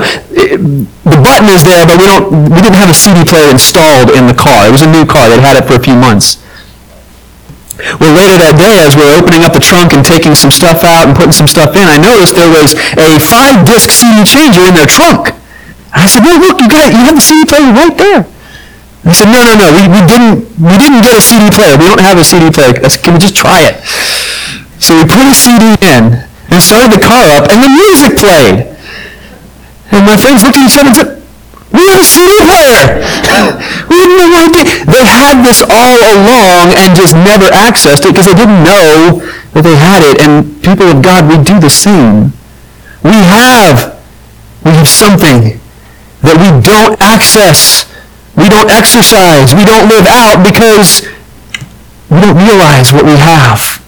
the 1.08 1.20
button 1.24 1.48
is 1.50 1.63
there, 1.63 1.88
but 1.88 1.98
we 1.98 2.06
don't, 2.06 2.51
we 2.51 2.60
didn't 2.60 2.77
have 2.77 2.92
a 2.92 2.98
CD 2.98 3.24
player 3.24 3.50
installed 3.50 4.12
in 4.12 4.27
the 4.27 4.36
car. 4.36 4.68
It 4.68 4.75
was 4.75 4.84
a 4.84 4.92
new 4.92 5.08
car. 5.08 5.32
They'd 5.32 5.39
had 5.39 5.56
it 5.56 5.66
for 5.66 5.80
a 5.80 5.82
few 5.82 5.96
months. 5.96 6.44
Well, 8.01 8.12
later 8.12 8.38
that 8.42 8.58
day, 8.58 8.82
as 8.82 8.98
we 8.98 9.06
were 9.06 9.22
opening 9.22 9.46
up 9.46 9.54
the 9.54 9.62
trunk 9.62 9.94
and 9.94 10.04
taking 10.04 10.34
some 10.34 10.50
stuff 10.50 10.82
out 10.82 11.08
and 11.08 11.13
putting 11.16 11.34
some 11.34 11.48
stuff 11.48 11.77
in, 11.77 11.86
I 11.86 11.98
noticed 11.98 12.34
there 12.34 12.50
was 12.50 12.74
a 12.98 13.22
five-disc 13.22 13.89
CD 13.89 14.25
changer 14.25 14.66
in 14.66 14.74
their 14.74 14.89
trunk. 14.89 15.37
I 15.98 16.06
said, 16.06 16.22
well, 16.22 16.38
look, 16.38 16.62
you 16.62 16.70
got 16.70 16.94
you 16.94 17.01
have 17.10 17.18
the 17.18 17.25
CD 17.25 17.42
player 17.50 17.74
right 17.74 17.96
there. 17.98 18.22
He 19.01 19.13
said, 19.18 19.32
no, 19.34 19.39
no, 19.42 19.54
no, 19.58 19.68
we, 19.74 19.89
we 19.89 20.01
didn't 20.06 20.46
we 20.62 20.75
didn't 20.77 21.01
get 21.01 21.18
a 21.18 21.24
CD 21.24 21.50
player. 21.50 21.74
We 21.80 21.89
don't 21.89 22.04
have 22.04 22.22
a 22.22 22.25
CD 22.25 22.54
player. 22.54 22.77
Said, 22.86 23.01
can 23.01 23.18
we 23.18 23.20
just 23.20 23.36
try 23.36 23.66
it? 23.66 23.82
So 24.77 24.94
we 24.94 25.10
put 25.10 25.25
a 25.25 25.34
CD 25.34 25.74
in 25.82 26.22
and 26.54 26.60
started 26.62 26.94
the 26.94 27.01
car 27.01 27.25
up, 27.34 27.50
and 27.50 27.66
the 27.66 27.72
music 27.72 28.13
played. 28.20 28.77
And 29.89 30.06
my 30.06 30.16
friends 30.20 30.44
looked 30.44 30.60
at 30.60 30.68
each 30.68 30.77
other 30.77 30.92
and 30.92 30.98
said, 30.98 31.12
we 31.72 31.84
have 31.89 32.00
a 32.00 32.08
CD 32.08 32.32
player. 32.46 33.01
we 33.89 33.98
no 34.08 34.27
idea. 34.38 34.86
They 34.86 35.04
had 35.04 35.44
this 35.44 35.60
all 35.66 36.00
along 36.16 36.75
and 36.77 36.96
just 36.96 37.16
never 37.16 37.48
accessed 37.51 38.06
it 38.06 38.16
because 38.16 38.27
they 38.27 38.36
didn't 38.38 38.63
know 38.63 39.20
that 39.51 39.63
they 39.63 39.75
had 39.75 40.04
it. 40.04 40.22
And 40.22 40.62
people 40.63 40.88
of 40.88 41.01
God, 41.01 41.27
we 41.27 41.42
do 41.44 41.60
the 41.60 41.70
same. 41.70 42.32
We 43.04 43.16
have, 43.27 44.00
we 44.63 44.72
have 44.72 44.88
something 44.88 45.60
that 46.21 46.38
we 46.38 46.50
don't 46.63 46.97
access, 47.01 47.86
we 48.33 48.50
don't 48.50 48.69
exercise, 48.69 49.53
we 49.53 49.65
don't 49.65 49.89
live 49.89 50.05
out 50.09 50.41
because 50.41 51.05
we 52.09 52.21
don't 52.21 52.39
realize 52.39 52.93
what 52.93 53.05
we 53.05 53.17
have. 53.19 53.83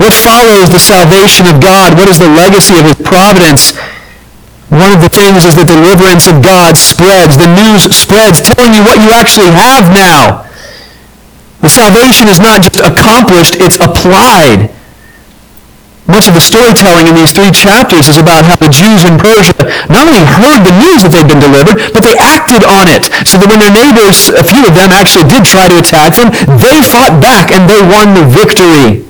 What 0.00 0.16
follows 0.16 0.72
the 0.72 0.80
salvation 0.80 1.44
of 1.46 1.60
God? 1.60 1.92
What 1.92 2.08
is 2.08 2.18
the 2.18 2.28
legacy 2.28 2.76
of 2.80 2.88
his 2.88 2.96
providence? 2.96 3.76
One 4.72 4.96
of 4.96 5.02
the 5.02 5.12
things 5.12 5.44
is 5.44 5.58
the 5.58 5.66
deliverance 5.66 6.30
of 6.30 6.40
God 6.40 6.78
spreads. 6.78 7.36
The 7.36 7.50
news 7.50 7.84
spreads 7.90 8.40
telling 8.40 8.72
you 8.72 8.82
what 8.86 8.96
you 9.02 9.10
actually 9.12 9.50
have 9.52 9.92
now. 9.92 10.48
The 11.60 11.68
salvation 11.68 12.28
is 12.28 12.40
not 12.40 12.64
just 12.64 12.80
accomplished, 12.80 13.60
it's 13.60 13.76
applied. 13.76 14.72
Much 16.10 16.26
of 16.26 16.34
the 16.34 16.42
storytelling 16.42 17.06
in 17.06 17.14
these 17.14 17.30
three 17.30 17.54
chapters 17.54 18.10
is 18.10 18.18
about 18.18 18.42
how 18.42 18.58
the 18.58 18.66
Jews 18.66 19.06
in 19.06 19.14
Persia 19.14 19.54
not 19.86 20.10
only 20.10 20.26
heard 20.26 20.66
the 20.66 20.74
news 20.74 21.06
that 21.06 21.14
they'd 21.14 21.30
been 21.30 21.38
delivered, 21.38 21.78
but 21.94 22.02
they 22.02 22.18
acted 22.18 22.66
on 22.66 22.90
it. 22.90 23.06
So 23.22 23.38
that 23.38 23.46
when 23.46 23.62
their 23.62 23.70
neighbors, 23.70 24.34
a 24.34 24.42
few 24.42 24.66
of 24.66 24.74
them 24.74 24.90
actually 24.90 25.30
did 25.30 25.46
try 25.46 25.70
to 25.70 25.78
attack 25.78 26.18
them, 26.18 26.34
they 26.58 26.82
fought 26.82 27.22
back 27.22 27.54
and 27.54 27.70
they 27.70 27.78
won 27.78 28.18
the 28.18 28.26
victory. 28.26 29.06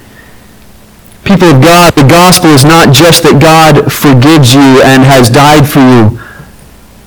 People 1.25 1.57
of 1.57 1.65
God, 1.65 1.97
the 1.97 2.05
gospel 2.05 2.53
is 2.53 2.69
not 2.69 2.93
just 2.93 3.25
that 3.25 3.41
God 3.41 3.89
forgives 3.89 4.53
you 4.53 4.85
and 4.85 5.01
has 5.01 5.33
died 5.33 5.65
for 5.65 5.81
you. 5.81 6.21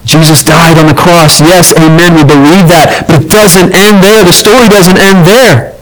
Jesus 0.09 0.43
died 0.43 0.77
on 0.81 0.89
the 0.89 0.97
cross. 0.97 1.39
Yes, 1.39 1.69
amen, 1.77 2.17
we 2.17 2.25
believe 2.25 2.67
that. 2.67 3.05
But 3.07 3.23
it 3.23 3.29
doesn't 3.29 3.71
end 3.77 4.03
there. 4.03 4.25
The 4.25 4.35
story 4.35 4.67
doesn't 4.67 4.97
end 4.97 5.21
there. 5.23 5.73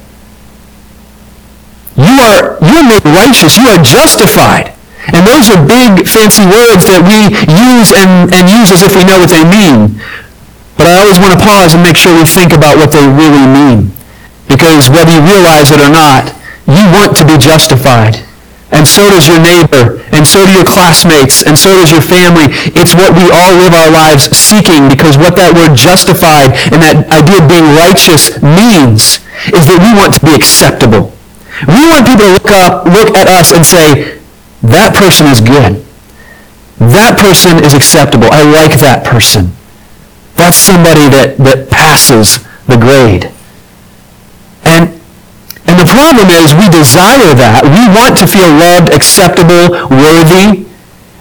You 1.98 2.18
are, 2.24 2.58
you 2.72 2.80
are 2.80 2.88
made 2.88 3.04
righteous. 3.04 3.60
You 3.60 3.68
are 3.68 3.82
justified. 3.84 4.72
And 5.12 5.28
those 5.28 5.52
are 5.52 5.60
big, 5.60 6.08
fancy 6.08 6.48
words 6.48 6.88
that 6.88 7.04
we 7.04 7.36
use 7.52 7.92
and, 7.92 8.32
and 8.32 8.48
use 8.48 8.72
as 8.72 8.86
if 8.86 8.96
we 8.96 9.04
know 9.04 9.20
what 9.20 9.34
they 9.34 9.44
mean. 9.44 10.00
But 10.80 10.88
I 10.88 11.04
always 11.04 11.20
want 11.20 11.36
to 11.36 11.42
pause 11.42 11.76
and 11.76 11.84
make 11.84 12.00
sure 12.00 12.16
we 12.16 12.24
think 12.24 12.54
about 12.56 12.80
what 12.80 12.94
they 12.96 13.04
really 13.04 13.44
mean. 13.44 13.92
Because 14.48 14.88
whether 14.88 15.12
you 15.12 15.22
realize 15.26 15.74
it 15.74 15.84
or 15.84 15.92
not, 15.92 16.32
you 16.70 16.86
want 16.96 17.18
to 17.20 17.26
be 17.28 17.36
justified. 17.36 18.24
And 18.72 18.88
so 18.88 19.04
does 19.12 19.28
your 19.28 19.42
neighbor, 19.42 20.00
and 20.16 20.24
so 20.24 20.48
do 20.48 20.54
your 20.56 20.64
classmates, 20.64 21.44
and 21.44 21.60
so 21.60 21.76
does 21.76 21.92
your 21.92 22.00
family. 22.00 22.48
It's 22.72 22.96
what 22.96 23.12
we 23.12 23.28
all 23.28 23.52
live 23.60 23.76
our 23.76 23.92
lives 23.92 24.32
seeking 24.32 24.88
because 24.88 25.20
what 25.20 25.36
that 25.36 25.52
word 25.52 25.76
justified 25.76 26.56
and 26.72 26.80
that 26.80 27.04
idea 27.12 27.44
of 27.44 27.52
being 27.52 27.68
righteous 27.76 28.40
means 28.40 29.20
is 29.52 29.68
that 29.68 29.76
we 29.84 29.92
want 29.92 30.16
to 30.16 30.24
be 30.24 30.32
acceptable. 30.32 31.12
We 31.68 31.86
want 31.92 32.08
people 32.08 32.26
to 32.26 32.34
look 32.34 32.52
up, 32.52 32.86
look 32.86 33.16
at 33.18 33.28
us 33.28 33.52
and 33.52 33.66
say, 33.66 34.20
that 34.62 34.96
person 34.96 35.28
is 35.28 35.42
good. 35.42 35.86
That 36.80 37.18
person 37.22 37.62
is 37.62 37.74
acceptable. 37.74 38.30
I 38.32 38.42
like 38.42 38.80
that 38.82 39.06
person. 39.06 39.54
That's 40.36 40.58
somebody 40.58 41.06
that, 41.14 41.38
that 41.38 41.70
passes 41.70 42.42
the 42.66 42.78
grade. 42.78 43.30
And, 44.66 44.90
and 45.70 45.76
the 45.78 45.86
problem 45.86 46.34
is 46.34 46.58
we 46.58 46.70
desire 46.70 47.38
that. 47.38 47.62
We 47.62 47.86
want 47.94 48.18
to 48.18 48.26
feel 48.26 48.50
loved, 48.50 48.90
acceptable, 48.90 49.78
worthy. 49.94 50.71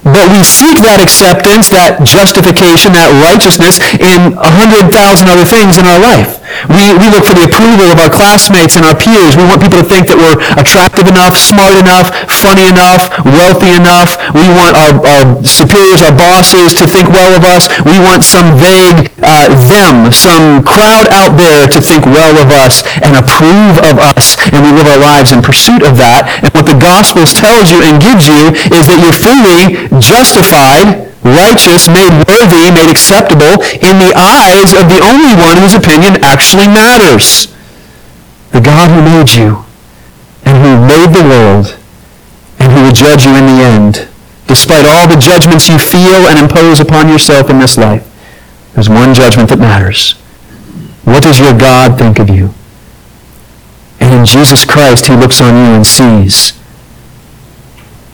But 0.05 0.33
we 0.33 0.41
seek 0.41 0.81
that 0.81 1.01
acceptance, 1.05 1.69
that 1.71 2.01
justification, 2.09 2.97
that 2.97 3.13
righteousness 3.21 3.81
in 4.01 4.33
a 4.41 4.51
hundred 4.51 4.89
thousand 4.89 5.29
other 5.29 5.45
things 5.45 5.77
in 5.77 5.85
our 5.85 6.01
life. 6.01 6.41
We, 6.69 6.93
we 6.99 7.07
look 7.09 7.25
for 7.25 7.37
the 7.37 7.47
approval 7.47 7.89
of 7.95 7.99
our 8.03 8.11
classmates 8.11 8.75
and 8.77 8.85
our 8.85 8.97
peers. 8.97 9.39
We 9.39 9.47
want 9.47 9.63
people 9.63 9.81
to 9.81 9.87
think 9.87 10.11
that 10.11 10.19
we're 10.19 10.37
attractive 10.59 11.07
enough, 11.07 11.39
smart 11.39 11.79
enough, 11.79 12.11
funny 12.29 12.69
enough, 12.69 13.07
wealthy 13.23 13.73
enough. 13.77 14.19
We 14.35 14.45
want 14.51 14.75
our, 14.77 14.93
our 14.99 15.25
superiors, 15.47 16.03
our 16.03 16.13
bosses 16.13 16.75
to 16.77 16.85
think 16.91 17.09
well 17.13 17.33
of 17.33 17.47
us. 17.47 17.71
We 17.87 17.97
want 18.03 18.27
some 18.27 18.59
vague 18.59 19.15
uh, 19.23 19.53
them, 19.71 20.11
some 20.11 20.65
crowd 20.67 21.07
out 21.13 21.39
there 21.39 21.69
to 21.71 21.79
think 21.81 22.05
well 22.09 22.35
of 22.41 22.51
us 22.51 22.83
and 23.05 23.15
approve 23.17 23.81
of 23.87 24.01
us. 24.17 24.37
And 24.53 24.65
we 24.65 24.75
live 24.75 24.91
our 24.91 25.01
lives 25.01 25.33
in 25.33 25.41
pursuit 25.41 25.87
of 25.87 25.97
that. 26.03 26.29
And 26.45 26.51
what 26.53 26.67
the 26.67 26.77
Gospels 26.77 27.33
tells 27.37 27.71
you 27.71 27.81
and 27.85 28.03
gives 28.03 28.27
you 28.27 28.53
is 28.75 28.85
that 28.91 28.99
you're 29.01 29.17
fully 29.17 29.90
justified, 29.99 31.11
righteous, 31.25 31.91
made 31.91 32.13
worthy, 32.31 32.71
made 32.71 32.91
acceptable 32.91 33.59
in 33.83 33.99
the 33.99 34.15
eyes 34.15 34.71
of 34.71 34.87
the 34.87 35.03
only 35.03 35.35
one 35.35 35.59
whose 35.59 35.75
opinion 35.75 36.23
actually 36.23 36.69
matters. 36.71 37.51
The 38.53 38.61
God 38.61 38.91
who 38.91 39.03
made 39.03 39.35
you 39.35 39.65
and 40.45 40.57
who 40.63 40.79
made 40.87 41.11
the 41.15 41.27
world 41.27 41.79
and 42.59 42.73
who 42.73 42.83
will 42.85 42.93
judge 42.93 43.25
you 43.25 43.35
in 43.35 43.47
the 43.47 43.63
end. 43.63 44.09
Despite 44.47 44.85
all 44.85 45.07
the 45.07 45.17
judgments 45.17 45.69
you 45.69 45.79
feel 45.79 46.27
and 46.27 46.39
impose 46.39 46.81
upon 46.81 47.09
yourself 47.09 47.51
in 47.51 47.59
this 47.59 47.79
life, 47.79 48.07
there's 48.75 48.89
one 48.89 49.15
judgment 49.15 49.49
that 49.51 49.59
matters. 49.59 50.13
What 51.05 51.23
does 51.23 51.39
your 51.39 51.57
God 51.57 51.99
think 51.99 52.19
of 52.19 52.29
you? 52.29 52.51
And 54.01 54.15
in 54.15 54.25
Jesus 54.25 54.65
Christ, 54.65 55.07
he 55.07 55.15
looks 55.15 55.41
on 55.41 55.55
you 55.55 55.75
and 55.75 55.87
sees 55.87 56.59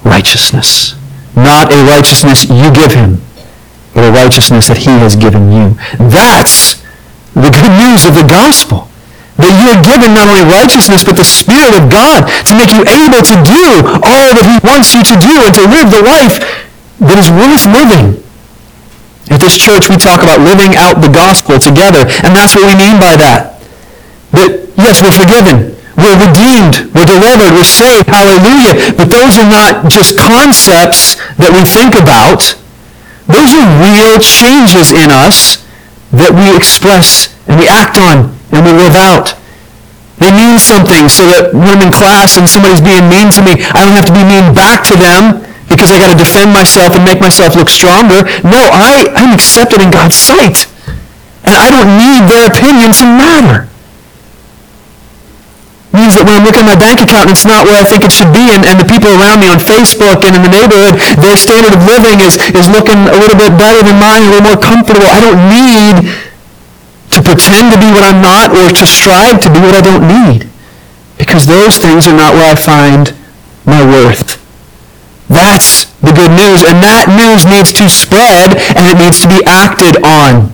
righteousness. 0.04 0.94
Not 1.36 1.68
a 1.68 1.78
righteousness 1.84 2.48
you 2.48 2.72
give 2.72 2.96
him, 2.96 3.20
but 3.92 4.08
a 4.08 4.12
righteousness 4.12 4.72
that 4.72 4.80
he 4.80 4.92
has 5.04 5.14
given 5.14 5.52
you. 5.52 5.76
That's 6.00 6.80
the 7.36 7.52
good 7.52 7.76
news 7.76 8.08
of 8.08 8.16
the 8.16 8.24
gospel. 8.24 8.88
That 9.36 9.52
you 9.52 9.68
are 9.68 9.84
given 9.84 10.16
not 10.16 10.32
only 10.32 10.48
righteousness, 10.48 11.04
but 11.04 11.20
the 11.20 11.28
Spirit 11.28 11.76
of 11.76 11.92
God 11.92 12.24
to 12.48 12.52
make 12.56 12.72
you 12.72 12.80
able 12.88 13.20
to 13.20 13.36
do 13.44 13.84
all 14.00 14.32
that 14.32 14.48
he 14.48 14.56
wants 14.64 14.96
you 14.96 15.04
to 15.04 15.16
do 15.20 15.44
and 15.44 15.52
to 15.52 15.64
live 15.68 15.92
the 15.92 16.00
life 16.00 16.40
that 17.04 17.20
is 17.20 17.28
worth 17.28 17.68
living. 17.68 18.24
At 19.28 19.44
this 19.44 19.60
church, 19.60 19.92
we 19.92 20.00
talk 20.00 20.24
about 20.24 20.40
living 20.40 20.72
out 20.80 21.04
the 21.04 21.12
gospel 21.12 21.60
together, 21.60 22.08
and 22.24 22.32
that's 22.32 22.56
what 22.56 22.64
we 22.64 22.80
mean 22.80 22.96
by 22.96 23.12
that. 23.20 23.60
That, 24.32 24.72
yes, 24.80 25.04
we're 25.04 25.12
forgiven. 25.12 25.75
We're 25.96 26.20
redeemed. 26.20 26.92
We're 26.92 27.08
delivered. 27.08 27.56
We're 27.56 27.64
saved. 27.64 28.06
Hallelujah. 28.06 28.92
But 28.94 29.08
those 29.08 29.40
are 29.40 29.48
not 29.48 29.88
just 29.88 30.20
concepts 30.20 31.16
that 31.40 31.48
we 31.48 31.64
think 31.64 31.96
about. 31.96 32.56
Those 33.26 33.56
are 33.56 33.66
real 33.80 34.20
changes 34.20 34.92
in 34.92 35.10
us 35.10 35.64
that 36.12 36.30
we 36.30 36.52
express 36.54 37.34
and 37.48 37.58
we 37.58 37.66
act 37.66 37.98
on 37.98 38.36
and 38.52 38.60
we 38.62 38.72
live 38.76 38.94
out. 38.94 39.34
They 40.20 40.32
mean 40.32 40.56
something 40.60 41.08
so 41.08 41.28
that 41.28 41.52
when 41.52 41.68
I'm 41.68 41.82
in 41.84 41.92
class 41.92 42.40
and 42.40 42.48
somebody's 42.48 42.80
being 42.80 43.08
mean 43.08 43.28
to 43.36 43.42
me, 43.44 43.60
I 43.76 43.84
don't 43.84 43.96
have 43.96 44.08
to 44.08 44.16
be 44.16 44.24
mean 44.24 44.56
back 44.56 44.84
to 44.92 44.96
them 44.96 45.44
because 45.68 45.92
I 45.92 46.00
got 46.00 46.12
to 46.12 46.18
defend 46.18 46.52
myself 46.52 46.96
and 46.96 47.04
make 47.04 47.20
myself 47.20 47.56
look 47.56 47.68
stronger. 47.68 48.24
No, 48.46 48.60
I, 48.72 49.12
I'm 49.12 49.34
accepted 49.34 49.82
in 49.82 49.90
God's 49.90 50.16
sight. 50.16 50.70
And 51.44 51.54
I 51.54 51.68
don't 51.68 52.00
need 52.00 52.26
their 52.30 52.48
opinion 52.48 52.96
to 52.96 53.04
matter. 53.04 53.68
Means 55.94 56.18
that 56.18 56.26
when 56.26 56.34
I'm 56.38 56.44
looking 56.44 56.66
at 56.66 56.76
my 56.76 56.78
bank 56.78 56.98
account 57.00 57.30
it's 57.30 57.46
not 57.46 57.64
where 57.64 57.78
I 57.78 57.86
think 57.86 58.02
it 58.02 58.12
should 58.12 58.34
be, 58.34 58.52
and, 58.52 58.66
and 58.66 58.76
the 58.76 58.88
people 58.88 59.08
around 59.16 59.40
me 59.40 59.48
on 59.48 59.62
Facebook 59.62 60.26
and 60.26 60.34
in 60.34 60.42
the 60.42 60.52
neighborhood, 60.52 60.98
their 61.22 61.38
standard 61.38 61.72
of 61.72 61.82
living 61.86 62.20
is, 62.20 62.36
is 62.52 62.66
looking 62.68 63.06
a 63.08 63.16
little 63.16 63.38
bit 63.38 63.54
better 63.56 63.80
than 63.80 63.96
mine, 63.96 64.26
a 64.26 64.30
little 64.34 64.48
more 64.54 64.60
comfortable. 64.60 65.06
I 65.06 65.22
don't 65.22 65.40
need 65.46 66.10
to 67.14 67.18
pretend 67.22 67.72
to 67.72 67.78
be 67.78 67.88
what 67.94 68.04
I'm 68.04 68.20
not 68.20 68.52
or 68.52 68.68
to 68.68 68.84
strive 68.84 69.40
to 69.46 69.48
be 69.48 69.62
what 69.62 69.72
I 69.72 69.82
don't 69.82 70.04
need. 70.04 70.50
Because 71.16 71.46
those 71.46 71.78
things 71.78 72.06
are 72.06 72.16
not 72.16 72.34
where 72.34 72.52
I 72.52 72.56
find 72.58 73.16
my 73.64 73.80
worth. 73.80 74.36
That's 75.28 75.86
the 76.04 76.12
good 76.12 76.30
news. 76.30 76.62
And 76.62 76.82
that 76.84 77.08
news 77.10 77.48
needs 77.48 77.72
to 77.80 77.88
spread 77.88 78.54
and 78.76 78.84
it 78.86 79.00
needs 79.00 79.22
to 79.24 79.28
be 79.28 79.42
acted 79.46 79.98
on. 80.04 80.52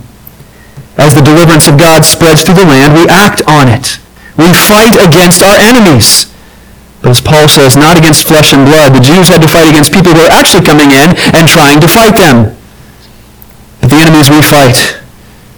As 0.97 1.15
the 1.15 1.25
deliverance 1.25 1.67
of 1.67 1.79
God 1.79 2.05
spreads 2.05 2.43
through 2.43 2.63
the 2.63 2.69
land, 2.69 2.95
we 2.95 3.09
act 3.09 3.43
on 3.49 3.69
it. 3.69 3.99
We 4.37 4.53
fight 4.55 4.97
against 4.97 5.43
our 5.43 5.57
enemies. 5.61 6.33
But 7.03 7.11
as 7.11 7.21
Paul 7.21 7.49
says, 7.49 7.77
not 7.77 7.99
against 7.99 8.29
flesh 8.29 8.53
and 8.53 8.65
blood. 8.65 8.95
The 8.95 9.03
Jews 9.03 9.29
had 9.29 9.43
to 9.43 9.49
fight 9.49 9.69
against 9.69 9.93
people 9.93 10.15
who 10.15 10.23
are 10.23 10.33
actually 10.33 10.65
coming 10.65 10.95
in 10.95 11.19
and 11.35 11.49
trying 11.49 11.81
to 11.81 11.89
fight 11.89 12.17
them. 12.17 12.57
But 13.81 13.91
the 13.91 14.01
enemies 14.01 14.31
we 14.31 14.41
fight 14.41 15.03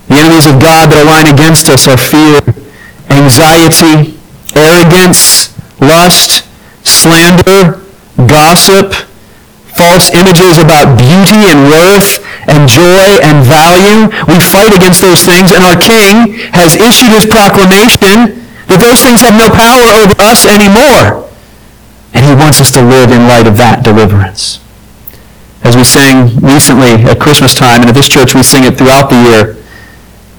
the 0.08 0.20
enemies 0.20 0.44
of 0.44 0.60
God 0.60 0.92
that 0.92 1.00
align 1.00 1.32
against 1.32 1.72
us 1.72 1.88
are 1.88 1.96
fear, 1.96 2.44
anxiety, 3.08 4.20
arrogance, 4.52 5.56
lust, 5.80 6.44
slander, 6.84 7.80
gossip, 8.28 8.92
false 9.72 10.12
images 10.12 10.60
about 10.60 11.00
beauty 11.00 11.48
and 11.48 11.72
worth 11.72 12.20
and 12.46 12.68
joy 12.68 13.16
and 13.24 13.40
value. 13.48 14.12
We 14.28 14.36
fight 14.38 14.76
against 14.76 15.00
those 15.00 15.24
things, 15.24 15.50
and 15.56 15.64
our 15.64 15.80
King 15.80 16.36
has 16.52 16.76
issued 16.76 17.10
his 17.10 17.24
proclamation 17.24 18.43
that 18.74 18.82
those 18.82 19.06
things 19.06 19.22
have 19.22 19.38
no 19.38 19.46
power 19.46 19.86
over 20.02 20.18
us 20.18 20.42
anymore. 20.50 21.30
And 22.10 22.26
he 22.26 22.34
wants 22.34 22.58
us 22.58 22.74
to 22.74 22.82
live 22.82 23.14
in 23.14 23.30
light 23.30 23.46
of 23.46 23.54
that 23.62 23.86
deliverance. 23.86 24.58
As 25.62 25.78
we 25.78 25.86
sang 25.86 26.34
recently 26.42 27.06
at 27.06 27.22
Christmas 27.22 27.54
time, 27.54 27.86
and 27.86 27.88
at 27.90 27.94
this 27.94 28.10
church 28.10 28.34
we 28.34 28.42
sing 28.42 28.66
it 28.66 28.74
throughout 28.74 29.14
the 29.14 29.20
year, 29.30 29.42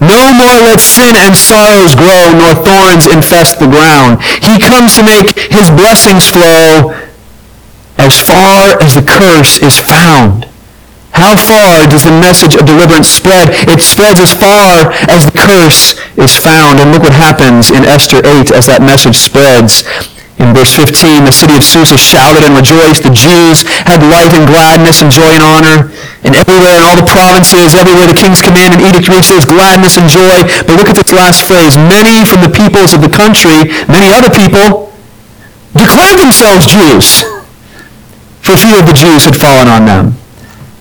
No 0.04 0.36
more 0.36 0.60
let 0.68 0.84
sin 0.84 1.16
and 1.16 1.32
sorrows 1.32 1.96
grow, 1.96 2.36
nor 2.36 2.52
thorns 2.52 3.08
infest 3.08 3.64
the 3.64 3.72
ground. 3.72 4.20
He 4.44 4.60
comes 4.60 5.00
to 5.00 5.04
make 5.08 5.32
his 5.50 5.72
blessings 5.72 6.28
flow 6.28 6.92
as 7.98 8.20
far 8.20 8.76
as 8.84 9.00
the 9.00 9.06
curse 9.08 9.64
is 9.64 9.80
found. 9.80 10.52
How 11.16 11.40
far 11.40 11.88
does 11.88 12.04
the 12.04 12.12
message 12.12 12.60
of 12.60 12.68
deliverance 12.68 13.08
spread? 13.08 13.56
It 13.72 13.80
spreads 13.80 14.20
as 14.20 14.36
far 14.36 14.92
as 15.08 15.24
the 15.24 15.32
curse 15.32 15.96
is 16.20 16.36
found. 16.36 16.84
And 16.84 16.92
look 16.92 17.08
what 17.08 17.16
happens 17.16 17.72
in 17.72 17.88
Esther 17.88 18.20
8 18.20 18.52
as 18.52 18.68
that 18.68 18.84
message 18.84 19.16
spreads. 19.16 19.88
In 20.44 20.52
verse 20.52 20.76
15, 20.76 21.24
the 21.24 21.32
city 21.32 21.56
of 21.56 21.64
Susa 21.64 21.96
shouted 21.96 22.44
and 22.44 22.52
rejoiced. 22.52 23.08
The 23.08 23.16
Jews 23.16 23.64
had 23.88 24.04
light 24.04 24.36
and 24.36 24.44
gladness 24.44 25.00
and 25.00 25.08
joy 25.08 25.32
and 25.32 25.40
honor. 25.40 25.96
And 26.28 26.36
everywhere 26.36 26.76
in 26.76 26.84
all 26.84 27.00
the 27.00 27.08
provinces, 27.08 27.72
everywhere 27.72 28.12
the 28.12 28.20
king's 28.20 28.44
command 28.44 28.76
and 28.76 28.84
edict 28.84 29.08
was 29.08 29.48
gladness 29.48 29.96
and 29.96 30.12
joy. 30.12 30.44
But 30.68 30.76
look 30.76 30.92
at 30.92 31.00
this 31.00 31.16
last 31.16 31.48
phrase. 31.48 31.80
Many 31.80 32.28
from 32.28 32.44
the 32.44 32.52
peoples 32.52 32.92
of 32.92 33.00
the 33.00 33.08
country, 33.08 33.72
many 33.88 34.12
other 34.12 34.28
people, 34.28 34.92
declared 35.72 36.20
themselves 36.20 36.68
Jews. 36.68 37.24
For 38.44 38.60
fear 38.60 38.84
the 38.84 38.92
Jews 38.92 39.24
had 39.24 39.40
fallen 39.40 39.72
on 39.72 39.88
them. 39.88 40.20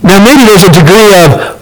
Now 0.04 0.20
maybe 0.20 0.44
there's 0.44 0.68
a 0.68 0.70
degree 0.70 1.16
of, 1.24 1.56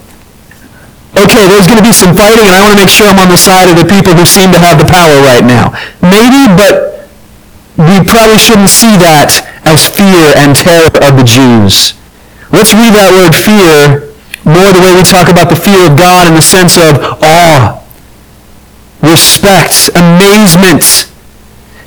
okay, 1.15 1.47
there's 1.47 1.71
going 1.71 1.79
to 1.79 1.87
be 1.87 1.95
some 1.95 2.11
fighting 2.11 2.43
and 2.43 2.53
I 2.53 2.61
want 2.67 2.75
to 2.75 2.81
make 2.83 2.91
sure 2.91 3.07
I'm 3.07 3.23
on 3.23 3.31
the 3.31 3.39
side 3.39 3.71
of 3.71 3.79
the 3.79 3.87
people 3.87 4.19
who 4.19 4.27
seem 4.27 4.51
to 4.51 4.59
have 4.59 4.83
the 4.83 4.89
power 4.91 5.15
right 5.23 5.47
now. 5.47 5.71
Maybe, 6.03 6.51
but 6.51 7.07
we 7.79 8.03
probably 8.03 8.43
shouldn't 8.43 8.69
see 8.69 8.99
that 8.99 9.47
as 9.63 9.87
fear 9.87 10.35
and 10.35 10.59
terror 10.59 10.91
of 11.07 11.15
the 11.15 11.23
Jews. 11.23 11.95
Let's 12.51 12.75
read 12.75 12.93
that 12.99 13.15
word 13.15 13.33
fear 13.33 14.11
more 14.43 14.75
the 14.75 14.83
way 14.83 14.91
we 14.91 15.07
talk 15.07 15.31
about 15.31 15.47
the 15.47 15.57
fear 15.57 15.87
of 15.87 15.95
God 15.95 16.27
in 16.27 16.35
the 16.35 16.43
sense 16.43 16.75
of 16.75 16.99
awe, 17.23 17.79
respect, 19.07 19.87
amazement. 19.95 21.07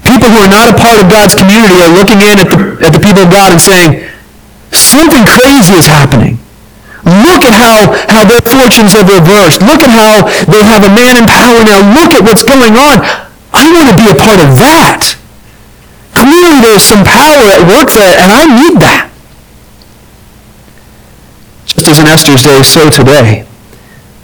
People 0.08 0.32
who 0.32 0.40
are 0.40 0.50
not 0.50 0.72
a 0.72 0.76
part 0.80 1.04
of 1.04 1.12
God's 1.12 1.36
community 1.36 1.84
are 1.84 1.92
looking 1.92 2.24
in 2.24 2.40
at 2.40 2.48
the, 2.48 2.60
at 2.80 2.92
the 2.96 3.02
people 3.04 3.28
of 3.28 3.30
God 3.30 3.52
and 3.52 3.60
saying, 3.60 4.08
something 4.72 5.28
crazy 5.28 5.76
is 5.76 5.86
happening. 5.86 6.40
Look 7.06 7.46
at 7.46 7.54
how, 7.54 7.94
how 8.10 8.26
their 8.26 8.42
fortunes 8.42 8.98
have 8.98 9.06
reversed. 9.06 9.62
Look 9.62 9.86
at 9.86 9.94
how 9.94 10.26
they 10.50 10.66
have 10.66 10.82
a 10.82 10.90
man 10.90 11.22
in 11.22 11.30
power 11.30 11.62
now. 11.62 11.86
Look 11.94 12.18
at 12.18 12.26
what's 12.26 12.42
going 12.42 12.74
on. 12.74 13.06
I 13.54 13.70
want 13.70 13.94
to 13.94 13.96
be 13.96 14.10
a 14.10 14.18
part 14.18 14.42
of 14.42 14.58
that. 14.58 15.14
Clearly 16.18 16.58
there's 16.66 16.82
some 16.82 17.06
power 17.06 17.46
at 17.54 17.62
work 17.70 17.94
there, 17.94 18.18
and 18.18 18.34
I 18.34 18.50
need 18.50 18.82
that. 18.82 19.14
Just 21.68 21.86
as 21.88 22.00
in 22.00 22.08
Esther's 22.08 22.42
day, 22.42 22.64
so 22.64 22.90
today. 22.90 23.46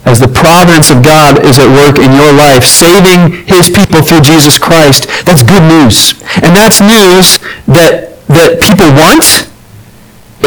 As 0.04 0.18
the 0.18 0.26
providence 0.26 0.90
of 0.90 1.04
God 1.04 1.44
is 1.46 1.62
at 1.62 1.70
work 1.70 2.02
in 2.02 2.10
your 2.18 2.32
life, 2.34 2.66
saving 2.66 3.46
his 3.46 3.70
people 3.70 4.02
through 4.02 4.26
Jesus 4.26 4.58
Christ, 4.58 5.06
that's 5.22 5.46
good 5.46 5.62
news. 5.62 6.18
And 6.42 6.50
that's 6.50 6.82
news 6.82 7.38
that, 7.70 8.18
that 8.26 8.58
people 8.58 8.90
want, 8.98 9.51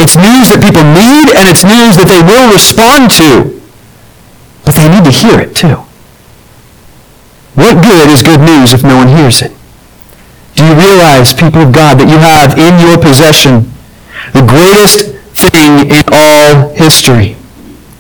it's 0.06 0.14
news 0.14 0.54
that 0.54 0.62
people 0.62 0.86
need, 0.86 1.34
and 1.34 1.50
it's 1.50 1.66
news 1.66 1.98
that 1.98 2.06
they 2.06 2.22
will 2.22 2.54
respond 2.54 3.10
to. 3.18 3.58
But 4.62 4.78
they 4.78 4.86
need 4.86 5.02
to 5.02 5.14
hear 5.14 5.42
it 5.42 5.58
too. 5.58 5.82
What 7.58 7.82
good 7.82 8.14
is 8.14 8.22
good 8.22 8.38
news 8.38 8.70
if 8.70 8.86
no 8.86 9.02
one 9.02 9.10
hears 9.10 9.42
it? 9.42 9.50
Do 10.54 10.62
you 10.62 10.78
realize, 10.78 11.34
people 11.34 11.66
of 11.66 11.74
God, 11.74 11.98
that 11.98 12.06
you 12.06 12.22
have 12.22 12.54
in 12.54 12.78
your 12.78 13.02
possession 13.02 13.66
the 14.38 14.46
greatest 14.46 15.18
thing 15.50 15.90
in 15.90 16.06
all 16.14 16.70
history? 16.78 17.34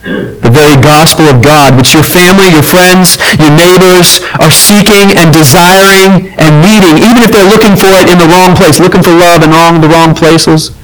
The 0.05 0.53
very 0.53 0.77
gospel 0.77 1.25
of 1.25 1.41
God, 1.41 1.73
which 1.73 1.97
your 1.97 2.05
family, 2.05 2.53
your 2.53 2.61
friends, 2.61 3.17
your 3.41 3.49
neighbors 3.49 4.21
are 4.37 4.53
seeking 4.53 5.17
and 5.17 5.33
desiring 5.33 6.29
and 6.37 6.61
needing, 6.61 7.01
even 7.01 7.25
if 7.25 7.33
they're 7.33 7.49
looking 7.49 7.73
for 7.73 7.89
it 7.97 8.13
in 8.13 8.21
the 8.21 8.29
wrong 8.29 8.53
place, 8.53 8.77
looking 8.77 9.01
for 9.01 9.09
love 9.09 9.41
in 9.41 9.49
all 9.57 9.73
the 9.73 9.89
wrong 9.89 10.13
places 10.13 10.77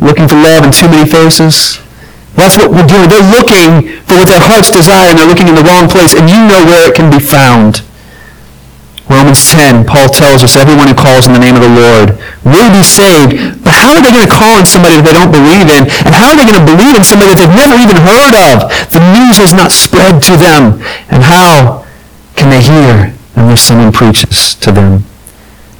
looking 0.00 0.26
for 0.26 0.34
love 0.34 0.64
in 0.64 0.72
too 0.72 0.88
many 0.88 1.08
faces. 1.08 1.78
That's 2.34 2.58
what 2.58 2.70
we're 2.70 2.86
doing. 2.86 3.06
They're 3.06 3.30
looking 3.30 4.02
for 4.06 4.18
what 4.18 4.26
their 4.26 4.42
hearts 4.42 4.70
desire, 4.70 5.14
and 5.14 5.18
they're 5.18 5.30
looking 5.30 5.46
in 5.46 5.54
the 5.54 5.66
wrong 5.66 5.86
place, 5.86 6.14
and 6.14 6.26
you 6.26 6.38
know 6.42 6.62
where 6.66 6.90
it 6.90 6.94
can 6.98 7.10
be 7.10 7.22
found. 7.22 7.86
Romans 9.08 9.52
10, 9.52 9.84
Paul 9.84 10.08
tells 10.08 10.42
us 10.42 10.56
everyone 10.56 10.88
who 10.88 10.96
calls 10.96 11.28
in 11.28 11.36
the 11.36 11.38
name 11.38 11.54
of 11.54 11.60
the 11.60 11.70
Lord 11.70 12.16
will 12.40 12.72
be 12.72 12.80
saved. 12.80 13.60
But 13.60 13.76
how 13.76 13.92
are 13.92 14.00
they 14.00 14.10
going 14.10 14.24
to 14.24 14.32
call 14.32 14.56
on 14.56 14.64
somebody 14.64 14.96
that 14.96 15.04
they 15.04 15.12
don't 15.12 15.30
believe 15.30 15.68
in? 15.68 15.84
And 16.08 16.12
how 16.16 16.32
are 16.32 16.36
they 16.40 16.48
going 16.48 16.56
to 16.56 16.64
believe 16.64 16.96
in 16.96 17.04
somebody 17.04 17.36
that 17.36 17.38
they've 17.44 17.52
never 17.52 17.76
even 17.76 18.00
heard 18.00 18.32
of? 18.32 18.72
The 18.88 19.04
news 19.12 19.36
has 19.36 19.52
not 19.52 19.76
spread 19.76 20.24
to 20.24 20.34
them. 20.40 20.80
And 21.12 21.20
how 21.20 21.84
can 22.32 22.48
they 22.48 22.64
hear 22.64 23.12
unless 23.36 23.60
someone 23.60 23.92
preaches 23.92 24.56
to 24.64 24.72
them? 24.72 25.04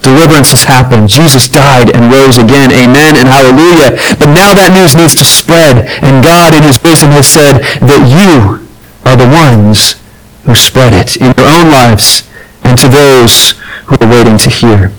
Deliverance 0.05 0.53
has 0.53 0.69
happened. 0.69 1.09
Jesus 1.09 1.49
died 1.49 1.88
and 1.97 2.12
rose 2.12 2.37
again. 2.37 2.69
Amen 2.69 3.17
and 3.17 3.25
hallelujah. 3.25 3.97
But 4.21 4.37
now 4.37 4.53
that 4.53 4.77
news 4.77 4.93
needs 4.93 5.17
to 5.17 5.25
spread. 5.25 5.88
And 6.05 6.21
God 6.21 6.53
in 6.53 6.61
his 6.61 6.77
wisdom 6.85 7.09
has 7.17 7.25
said 7.25 7.64
that 7.81 8.05
you 8.05 8.61
are 9.09 9.17
the 9.17 9.25
ones 9.25 9.97
who 10.45 10.53
spread 10.53 10.93
it 10.93 11.17
in 11.17 11.33
your 11.40 11.49
own 11.49 11.73
lives 11.73 12.29
and 12.69 12.77
to 12.77 12.85
those 12.85 13.57
who 13.88 13.97
are 13.97 14.12
waiting 14.12 14.37
to 14.45 14.53
hear. 14.53 14.93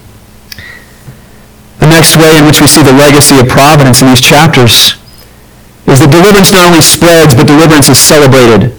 The 1.78 1.94
next 1.94 2.18
way 2.18 2.42
in 2.42 2.50
which 2.50 2.58
we 2.58 2.66
see 2.66 2.82
the 2.82 2.98
legacy 2.98 3.38
of 3.38 3.46
providence 3.46 4.02
in 4.02 4.10
these 4.10 4.26
chapters 4.26 4.98
is 5.86 6.02
that 6.02 6.10
deliverance 6.10 6.50
not 6.50 6.66
only 6.66 6.82
spreads, 6.82 7.38
but 7.38 7.46
deliverance 7.46 7.94
is 7.94 8.02
celebrated 8.02 8.74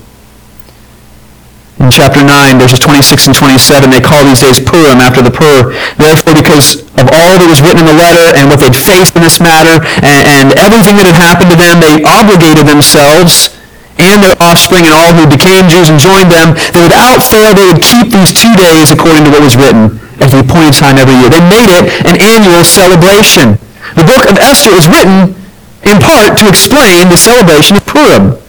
in 1.76 1.92
chapter 1.92 2.24
9, 2.24 2.56
verses 2.56 2.80
26 2.80 3.28
and 3.28 3.36
27, 3.36 3.92
they 3.92 4.00
call 4.00 4.24
these 4.24 4.40
days 4.40 4.56
Purim 4.56 4.96
after 4.96 5.20
the 5.20 5.28
Pur. 5.28 5.76
Therefore, 6.00 6.32
because 6.32 6.80
of 6.96 7.04
all 7.12 7.36
that 7.36 7.44
was 7.44 7.60
written 7.60 7.84
in 7.84 7.88
the 7.92 7.98
letter 8.00 8.32
and 8.32 8.48
what 8.48 8.64
they'd 8.64 8.72
faced 8.72 9.12
in 9.12 9.20
this 9.20 9.44
matter 9.44 9.84
and, 10.00 10.20
and 10.24 10.46
everything 10.56 10.96
that 10.96 11.04
had 11.04 11.20
happened 11.20 11.52
to 11.52 11.58
them, 11.58 11.76
they 11.84 12.00
obligated 12.00 12.64
themselves 12.64 13.52
and 14.00 14.24
their 14.24 14.36
offspring 14.40 14.88
and 14.88 14.92
all 14.96 15.12
who 15.12 15.28
became 15.28 15.68
Jews 15.68 15.92
and 15.92 16.00
joined 16.00 16.32
them, 16.32 16.56
that 16.56 16.80
without 16.80 17.20
fail 17.20 17.52
they 17.52 17.68
would 17.68 17.84
keep 17.84 18.08
these 18.08 18.32
two 18.32 18.52
days 18.56 18.88
according 18.88 19.28
to 19.28 19.30
what 19.32 19.44
was 19.44 19.56
written 19.56 20.00
at 20.20 20.32
the 20.32 20.40
appointed 20.40 20.80
time 20.80 20.96
every 20.96 21.16
year. 21.20 21.28
They 21.28 21.44
made 21.44 21.68
it 21.68 21.92
an 22.08 22.16
annual 22.16 22.64
celebration. 22.64 23.60
The 23.92 24.04
book 24.04 24.24
of 24.28 24.40
Esther 24.40 24.72
is 24.72 24.88
written 24.88 25.36
in 25.84 26.00
part 26.00 26.40
to 26.40 26.48
explain 26.48 27.12
the 27.12 27.20
celebration 27.20 27.76
of 27.76 27.84
Purim 27.84 28.40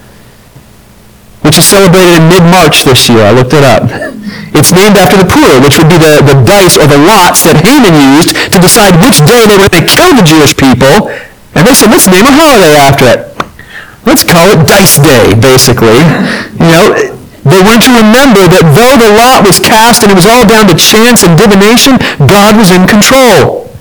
which 1.48 1.56
is 1.56 1.64
celebrated 1.64 2.20
in 2.20 2.28
mid-March 2.28 2.84
this 2.84 3.08
year. 3.08 3.24
I 3.24 3.32
looked 3.32 3.56
it 3.56 3.64
up. 3.64 3.88
It's 4.52 4.76
named 4.76 5.00
after 5.00 5.16
the 5.16 5.24
Pur, 5.24 5.64
which 5.64 5.80
would 5.80 5.88
be 5.88 5.96
the, 5.96 6.20
the 6.20 6.36
dice 6.44 6.76
or 6.76 6.92
the 6.92 7.00
lots 7.00 7.48
that 7.48 7.64
Haman 7.64 7.96
used 8.20 8.36
to 8.52 8.60
decide 8.60 9.00
which 9.00 9.24
day 9.24 9.48
they 9.48 9.56
were 9.56 9.72
going 9.72 9.80
to 9.80 9.88
kill 9.88 10.12
the 10.12 10.28
Jewish 10.28 10.52
people. 10.52 11.08
And 11.56 11.64
they 11.64 11.72
said, 11.72 11.88
let's 11.88 12.12
name 12.12 12.28
a 12.28 12.36
holiday 12.36 12.76
after 12.76 13.08
it. 13.08 13.32
Let's 14.04 14.28
call 14.28 14.52
it 14.52 14.68
Dice 14.68 15.00
Day, 15.00 15.40
basically. 15.40 16.04
You 16.60 16.68
know, 16.68 16.86
they 17.48 17.64
wanted 17.64 17.88
to 17.88 17.94
remember 17.96 18.44
that 18.44 18.68
though 18.76 18.96
the 19.00 19.12
lot 19.16 19.48
was 19.48 19.60
cast 19.64 20.04
and 20.04 20.12
it 20.12 20.20
was 20.20 20.28
all 20.28 20.44
down 20.44 20.68
to 20.68 20.76
chance 20.76 21.24
and 21.24 21.40
divination, 21.40 21.96
God 22.28 22.60
was 22.60 22.76
in 22.76 22.84
control. 22.92 23.72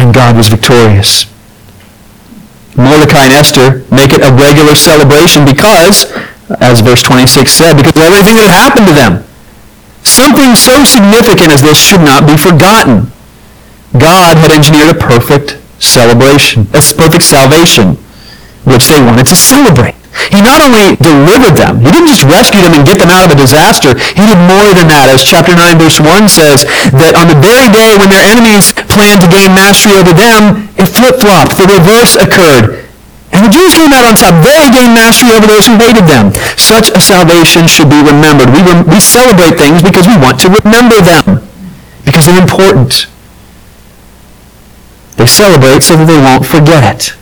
And 0.00 0.16
God 0.16 0.40
was 0.40 0.48
victorious. 0.48 1.28
Mordecai 2.80 3.28
and 3.28 3.36
Esther 3.36 3.84
make 3.92 4.16
it 4.16 4.24
a 4.24 4.32
regular 4.32 4.72
celebration 4.72 5.44
because 5.44 6.08
as 6.60 6.80
verse 6.80 7.02
26 7.02 7.52
said, 7.52 7.76
because 7.76 7.96
of 7.96 8.08
everything 8.08 8.36
that 8.40 8.48
had 8.48 8.72
happened 8.72 8.86
to 8.88 8.96
them. 8.96 9.24
Something 10.02 10.56
so 10.56 10.84
significant 10.88 11.52
as 11.52 11.60
this 11.60 11.76
should 11.76 12.00
not 12.00 12.24
be 12.24 12.36
forgotten. 12.36 13.12
God 13.92 14.40
had 14.40 14.52
engineered 14.52 14.94
a 14.94 14.98
perfect 14.98 15.60
celebration, 15.76 16.64
a 16.72 16.80
perfect 16.80 17.24
salvation, 17.24 18.00
which 18.64 18.88
they 18.88 19.00
wanted 19.00 19.28
to 19.28 19.36
celebrate. 19.36 19.94
He 20.32 20.40
not 20.42 20.64
only 20.64 20.96
delivered 20.98 21.54
them, 21.54 21.78
he 21.84 21.92
didn't 21.92 22.10
just 22.10 22.26
rescue 22.26 22.64
them 22.64 22.74
and 22.74 22.82
get 22.82 22.98
them 22.98 23.12
out 23.12 23.28
of 23.28 23.36
a 23.36 23.38
disaster. 23.38 23.94
He 24.16 24.24
did 24.24 24.40
more 24.48 24.72
than 24.74 24.88
that. 24.90 25.12
As 25.12 25.22
chapter 25.22 25.54
9, 25.54 25.78
verse 25.78 26.00
1 26.00 26.26
says, 26.26 26.64
that 26.96 27.14
on 27.14 27.28
the 27.28 27.38
very 27.38 27.68
day 27.70 27.94
when 27.94 28.10
their 28.10 28.24
enemies 28.24 28.72
planned 28.90 29.22
to 29.22 29.30
gain 29.30 29.54
mastery 29.54 29.94
over 29.94 30.16
them, 30.16 30.66
it 30.74 30.90
flip-flopped. 30.90 31.60
The 31.60 31.68
reverse 31.70 32.16
occurred. 32.18 32.87
And 33.38 33.46
the 33.46 33.54
Jews 33.54 33.70
came 33.78 33.94
out 33.94 34.02
on 34.02 34.18
top. 34.18 34.34
They 34.42 34.66
gained 34.74 34.98
mastery 34.98 35.30
over 35.30 35.46
those 35.46 35.70
who 35.70 35.78
hated 35.78 36.10
them. 36.10 36.34
Such 36.58 36.90
a 36.90 36.98
salvation 36.98 37.70
should 37.70 37.86
be 37.86 38.02
remembered. 38.02 38.50
We, 38.50 38.66
rem- 38.66 38.82
we 38.90 38.98
celebrate 38.98 39.54
things 39.54 39.78
because 39.78 40.10
we 40.10 40.18
want 40.18 40.42
to 40.42 40.50
remember 40.50 40.98
them, 40.98 41.46
because 42.02 42.26
they're 42.26 42.42
important. 42.42 43.06
They 45.14 45.30
celebrate 45.30 45.86
so 45.86 45.94
that 45.94 46.10
they 46.10 46.18
won't 46.18 46.42
forget 46.42 46.82
it. 46.82 47.14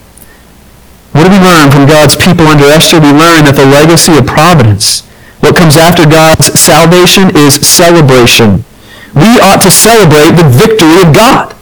What 1.12 1.28
do 1.28 1.36
we 1.36 1.40
learn 1.44 1.68
from 1.68 1.84
God's 1.84 2.16
people 2.16 2.48
under 2.48 2.64
Esther? 2.64 2.96
We 2.96 3.12
learn 3.12 3.44
that 3.44 3.60
the 3.60 3.68
legacy 3.68 4.16
of 4.16 4.24
providence, 4.24 5.04
what 5.44 5.52
comes 5.52 5.76
after 5.76 6.08
God's 6.08 6.48
salvation 6.56 7.28
is 7.36 7.60
celebration. 7.60 8.64
We 9.12 9.36
ought 9.44 9.60
to 9.68 9.72
celebrate 9.72 10.32
the 10.32 10.48
victory 10.48 10.96
of 11.04 11.12
God. 11.12 11.52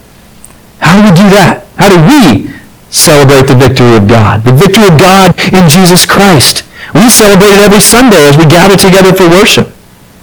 How 0.78 0.94
do 0.94 1.02
we 1.02 1.10
do 1.10 1.26
that? 1.34 1.66
How 1.74 1.90
do 1.90 1.98
we 2.06 2.54
celebrate 2.94 3.50
the 3.50 3.58
victory 3.58 3.98
of 3.98 4.06
God, 4.06 4.46
the 4.46 4.54
victory 4.54 4.86
of 4.86 4.96
God 4.96 5.34
in 5.50 5.66
Jesus 5.66 6.06
Christ. 6.06 6.62
We 6.94 7.10
celebrate 7.10 7.58
it 7.58 7.66
every 7.66 7.82
Sunday 7.82 8.22
as 8.22 8.38
we 8.38 8.46
gather 8.46 8.78
together 8.78 9.10
for 9.10 9.26
worship. 9.26 9.74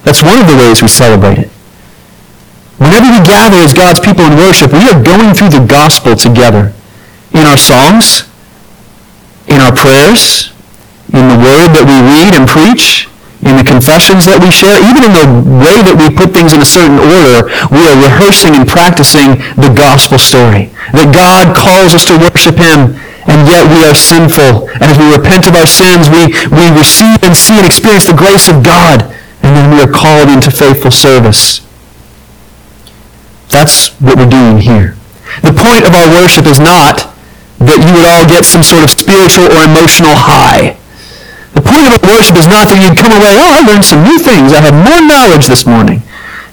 That's 0.07 0.23
one 0.23 0.39
of 0.39 0.47
the 0.47 0.55
ways 0.55 0.81
we 0.81 0.87
celebrate 0.87 1.37
it. 1.37 1.49
Whenever 2.79 3.11
we 3.11 3.21
gather 3.27 3.59
as 3.59 3.75
God's 3.75 3.99
people 3.99 4.25
in 4.25 4.39
worship, 4.39 4.71
we 4.71 4.87
are 4.89 4.97
going 5.03 5.35
through 5.35 5.53
the 5.53 5.67
gospel 5.67 6.15
together. 6.15 6.73
In 7.35 7.45
our 7.45 7.59
songs, 7.59 8.25
in 9.45 9.59
our 9.59 9.75
prayers, 9.75 10.49
in 11.11 11.27
the 11.27 11.37
word 11.43 11.75
that 11.75 11.83
we 11.83 11.99
read 11.99 12.33
and 12.33 12.47
preach, 12.47 13.10
in 13.41 13.57
the 13.57 13.65
confessions 13.65 14.29
that 14.29 14.37
we 14.37 14.53
share, 14.53 14.77
even 14.85 15.01
in 15.01 15.13
the 15.17 15.25
way 15.57 15.81
that 15.81 15.97
we 15.97 16.13
put 16.13 16.29
things 16.29 16.53
in 16.53 16.61
a 16.61 16.67
certain 16.67 17.01
order, 17.01 17.49
we 17.73 17.81
are 17.89 17.97
rehearsing 17.97 18.53
and 18.53 18.69
practicing 18.69 19.41
the 19.57 19.73
gospel 19.73 20.21
story. 20.21 20.69
That 20.93 21.09
God 21.09 21.57
calls 21.57 21.97
us 21.97 22.05
to 22.13 22.21
worship 22.21 22.61
him, 22.61 22.93
and 23.25 23.39
yet 23.49 23.65
we 23.65 23.81
are 23.81 23.97
sinful. 23.97 24.69
And 24.77 24.93
as 24.93 24.97
we 25.01 25.09
repent 25.09 25.49
of 25.49 25.57
our 25.57 25.65
sins, 25.65 26.05
we, 26.13 26.29
we 26.53 26.69
receive 26.77 27.17
and 27.25 27.33
see 27.33 27.57
and 27.57 27.65
experience 27.65 28.05
the 28.05 28.17
grace 28.17 28.45
of 28.45 28.61
God, 28.61 29.09
and 29.41 29.51
then 29.57 29.73
we 29.73 29.81
are 29.81 29.89
called 29.89 30.29
into 30.29 30.53
faithful 30.53 30.93
service. 30.93 31.65
That's 33.49 33.97
what 33.97 34.21
we're 34.21 34.29
doing 34.29 34.61
here. 34.61 34.93
The 35.41 35.57
point 35.57 35.89
of 35.89 35.97
our 35.97 36.07
worship 36.13 36.45
is 36.45 36.61
not 36.61 37.09
that 37.57 37.77
you 37.81 37.93
would 37.93 38.05
all 38.05 38.25
get 38.25 38.45
some 38.45 38.61
sort 38.61 38.85
of 38.85 38.89
spiritual 38.89 39.49
or 39.49 39.65
emotional 39.65 40.13
high. 40.13 40.77
The 41.53 41.63
point 41.63 41.83
of 41.87 41.99
our 41.99 42.03
worship 42.15 42.39
is 42.39 42.47
not 42.47 42.71
that 42.71 42.79
you'd 42.79 42.95
come 42.95 43.11
away, 43.11 43.35
oh, 43.35 43.51
I 43.51 43.61
learned 43.67 43.83
some 43.83 44.03
new 44.07 44.19
things. 44.19 44.55
I 44.55 44.63
have 44.63 44.75
more 44.75 45.03
knowledge 45.03 45.47
this 45.51 45.67
morning. 45.67 45.99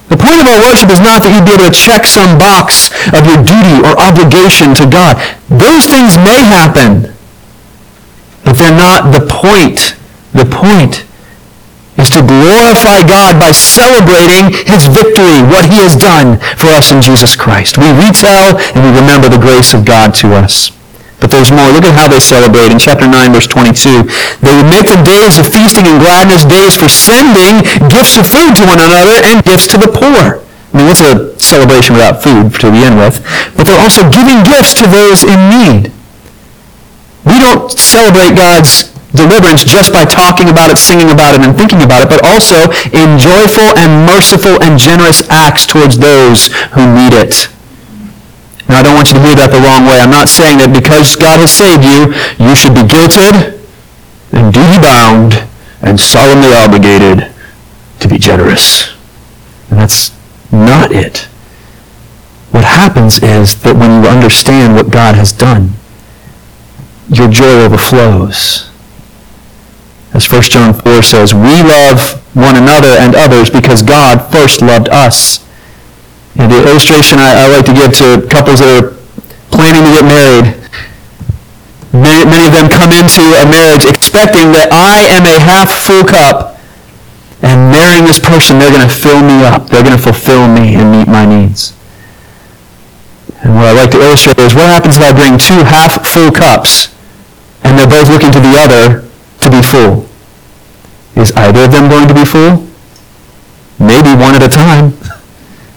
The 0.09 0.17
point 0.17 0.41
of 0.41 0.49
our 0.49 0.61
worship 0.65 0.89
is 0.89 1.05
not 1.05 1.21
that 1.23 1.31
you'd 1.31 1.45
be 1.45 1.53
able 1.53 1.69
to 1.69 1.75
check 1.75 2.09
some 2.09 2.41
box 2.41 2.89
of 3.13 3.29
your 3.29 3.39
duty 3.45 3.79
or 3.85 3.93
obligation 4.01 4.73
to 4.81 4.89
God. 4.89 5.21
Those 5.53 5.85
things 5.85 6.17
may 6.17 6.41
happen, 6.41 7.13
but 8.43 8.57
they're 8.57 8.73
not 8.73 9.13
the 9.13 9.23
point. 9.29 10.01
The 10.33 10.49
point 10.49 11.05
is 12.01 12.09
to 12.15 12.25
glorify 12.25 13.05
God 13.05 13.37
by 13.37 13.53
celebrating 13.53 14.55
his 14.65 14.89
victory, 14.89 15.45
what 15.45 15.69
he 15.69 15.83
has 15.85 15.93
done 15.93 16.41
for 16.57 16.73
us 16.73 16.89
in 16.89 17.03
Jesus 17.03 17.37
Christ. 17.37 17.77
We 17.77 17.91
retell 17.93 18.57
and 18.57 18.81
we 18.81 18.91
remember 18.97 19.29
the 19.29 19.41
grace 19.41 19.75
of 19.75 19.85
God 19.85 20.15
to 20.25 20.33
us. 20.33 20.73
But 21.19 21.35
there's 21.35 21.51
more. 21.51 21.67
Look 21.75 21.83
at 21.83 21.99
how 21.99 22.07
they 22.07 22.23
celebrate. 22.23 22.71
In 22.71 22.79
chapter 22.79 23.07
9, 23.11 23.35
verse 23.35 23.51
22, 23.51 24.07
they 24.39 24.55
would 24.55 24.71
make 24.71 24.87
them 24.87 25.03
days 25.03 25.39
of 25.39 25.51
feasting 25.51 25.91
and 25.91 25.99
gladness, 25.99 26.47
days 26.47 26.79
for 26.79 26.87
sending 26.87 27.67
gifts 27.91 28.15
of 28.15 28.27
food 28.27 28.55
to 28.55 28.65
one 28.65 28.79
another 28.79 29.19
and 29.27 29.43
gifts 29.43 29.67
to 29.75 29.79
the 29.79 29.91
poor. 29.91 30.47
I 30.47 30.73
mean, 30.77 30.87
what's 30.87 31.03
a 31.03 31.35
celebration 31.41 31.99
without 31.99 32.23
food 32.23 32.55
to 32.63 32.71
begin 32.71 32.95
with? 32.95 33.19
But 33.57 33.67
they're 33.67 33.83
also 33.83 34.07
giving 34.07 34.47
gifts 34.47 34.79
to 34.79 34.87
those 34.87 35.27
in 35.27 35.41
need. 35.51 35.91
We 37.27 37.37
don't 37.43 37.67
celebrate 37.73 38.39
God's 38.39 38.95
deliverance 39.11 39.65
just 39.65 39.93
by 39.93 40.05
talking 40.05 40.49
about 40.49 40.71
it, 40.71 40.79
singing 40.79 41.11
about 41.11 41.35
it, 41.35 41.43
and 41.43 41.57
thinking 41.57 41.83
about 41.83 42.07
it, 42.07 42.09
but 42.09 42.23
also 42.23 42.71
in 42.95 43.19
joyful 43.19 43.75
and 43.75 44.07
merciful 44.07 44.63
and 44.63 44.79
generous 44.79 45.27
acts 45.29 45.67
towards 45.67 45.99
those 45.99 46.53
who 46.79 46.87
need 46.95 47.13
it. 47.13 47.49
Now, 48.69 48.81
I 48.81 48.83
don't 48.83 48.95
want 48.95 49.09
you 49.09 49.15
to 49.15 49.25
hear 49.25 49.35
that 49.35 49.51
the 49.51 49.65
wrong 49.65 49.89
way. 49.89 49.97
I'm 49.97 50.13
not 50.13 50.29
saying 50.29 50.59
that 50.61 50.69
because 50.69 51.17
God 51.17 51.41
has 51.41 51.49
saved 51.51 51.83
you, 51.83 52.13
you 52.37 52.53
should 52.53 52.77
be 52.77 52.85
guilted 52.85 53.57
and 54.33 54.53
duty-bound 54.53 55.49
and 55.81 55.99
solemnly 55.99 56.53
obligated 56.53 57.33
to 58.01 58.09
be 58.09 58.19
generous. 58.19 58.93
And 59.71 59.81
that's 59.81 60.13
not 60.53 60.93
it. 60.93 61.29
What 62.53 62.65
happens 62.65 63.23
is 63.23 63.61
that 63.63 63.77
when 63.77 64.03
you 64.03 64.09
understand 64.09 64.75
what 64.75 64.93
God 64.93 65.15
has 65.15 65.33
done, 65.33 65.73
your 67.09 67.29
joy 67.29 67.65
overflows. 67.65 68.71
As 70.13 70.31
1 70.31 70.43
John 70.43 70.75
4 70.75 71.03
says, 71.03 71.33
we 71.33 71.63
love 71.63 72.21
one 72.37 72.57
another 72.57 72.89
and 72.89 73.15
others 73.15 73.49
because 73.51 73.83
God 73.83 74.31
first 74.33 74.61
loved 74.61 74.89
us. 74.89 75.45
The 76.39 76.71
illustration 76.71 77.19
I, 77.19 77.45
I, 77.45 77.47
like 77.51 77.67
to 77.67 77.75
give 77.75 77.91
to 77.99 78.23
couples 78.31 78.63
that 78.63 78.71
are 78.71 78.95
planning 79.51 79.83
to 79.83 79.91
get 79.91 80.07
married, 80.07 80.47
many, 81.91 82.23
many 82.23 82.47
of 82.47 82.55
them 82.55 82.71
come 82.71 82.95
into 82.95 83.27
a 83.35 83.45
marriage 83.45 83.83
expecting 83.83 84.55
that 84.55 84.71
I 84.71 85.03
am 85.19 85.27
a 85.27 85.35
half 85.43 85.67
full 85.83 86.07
cup 86.07 86.59
and 87.43 87.71
marrying 87.71 88.05
this 88.05 88.19
person, 88.19 88.59
they're 88.59 88.73
going 88.75 88.87
to 88.87 88.93
fill 88.93 89.23
me 89.23 89.45
up. 89.45 89.67
They're 89.71 89.85
going 89.85 89.97
to 89.97 90.03
fulfill 90.03 90.49
me 90.49 90.75
and 90.75 90.91
meet 90.91 91.07
my 91.07 91.25
needs. 91.25 91.75
And 93.43 93.55
what 93.55 93.67
I 93.67 93.73
like 93.73 93.91
to 93.93 94.01
illustrate 94.03 94.39
is 94.39 94.55
what 94.55 94.67
happens 94.67 94.97
if 94.97 95.03
I 95.03 95.13
bring 95.15 95.39
two 95.39 95.63
half 95.63 96.03
full 96.07 96.33
cups 96.33 96.91
and 97.63 97.79
they're 97.79 97.87
both 97.87 98.11
looking 98.11 98.33
to 98.33 98.41
the 98.41 98.55
other 98.59 99.07
to 99.43 99.51
be 99.51 99.63
full? 99.63 100.07
Is 101.15 101.31
either 101.33 101.65
of 101.65 101.73
them 101.73 101.89
going 101.89 102.09
to 102.09 102.15
be 102.15 102.25
full? 102.25 102.67
Maybe 103.79 104.11
one 104.19 104.35
at 104.35 104.43
a 104.43 104.49
time 104.49 104.95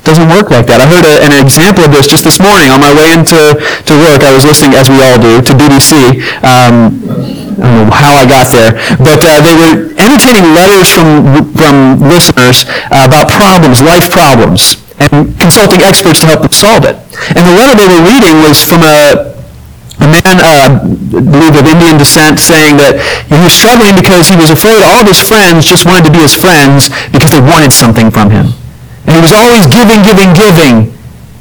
doesn't 0.03 0.29
work 0.33 0.49
like 0.49 0.65
that. 0.65 0.81
I 0.81 0.87
heard 0.89 1.05
a, 1.05 1.21
an 1.21 1.33
example 1.37 1.85
of 1.85 1.93
this 1.93 2.09
just 2.09 2.25
this 2.25 2.41
morning 2.41 2.73
on 2.73 2.81
my 2.81 2.89
way 2.89 3.13
into 3.13 3.37
to 3.57 3.93
work. 4.01 4.25
I 4.25 4.33
was 4.33 4.45
listening, 4.45 4.73
as 4.73 4.89
we 4.89 4.97
all 5.01 5.21
do, 5.21 5.41
to 5.45 5.51
BBC. 5.53 6.21
Um, 6.41 6.97
I 7.61 7.69
don't 7.69 7.85
know 7.85 7.93
how 7.93 8.17
I 8.17 8.25
got 8.25 8.49
there, 8.49 8.73
but 8.97 9.21
uh, 9.21 9.37
they 9.45 9.53
were 9.53 9.93
entertaining 10.01 10.57
letters 10.57 10.89
from 10.89 11.29
from 11.53 12.01
listeners 12.01 12.65
uh, 12.89 13.05
about 13.05 13.29
problems, 13.29 13.77
life 13.85 14.09
problems, 14.09 14.81
and 14.97 15.37
consulting 15.37 15.85
experts 15.85 16.25
to 16.25 16.27
help 16.33 16.41
them 16.41 16.55
solve 16.55 16.83
it. 16.89 16.97
And 17.37 17.45
the 17.45 17.53
letter 17.53 17.77
they 17.77 17.89
were 17.89 18.01
reading 18.09 18.41
was 18.41 18.65
from 18.65 18.81
a 18.81 19.29
a 20.01 20.07
man, 20.09 20.41
uh, 20.41 20.81
believed 21.13 21.61
of 21.61 21.69
Indian 21.69 22.01
descent, 22.01 22.41
saying 22.41 22.81
that 22.81 22.97
he 23.29 23.37
was 23.37 23.53
struggling 23.53 23.93
because 23.93 24.25
he 24.25 24.33
was 24.33 24.49
afraid 24.49 24.81
all 24.81 24.97
of 24.97 25.05
his 25.05 25.21
friends 25.21 25.69
just 25.69 25.85
wanted 25.85 26.09
to 26.09 26.13
be 26.13 26.25
his 26.25 26.33
friends 26.33 26.89
because 27.13 27.29
they 27.29 27.43
wanted 27.43 27.69
something 27.69 28.09
from 28.09 28.33
him. 28.33 28.57
And 29.05 29.15
he 29.15 29.21
was 29.21 29.33
always 29.33 29.65
giving, 29.67 30.03
giving, 30.05 30.31
giving, 30.33 30.75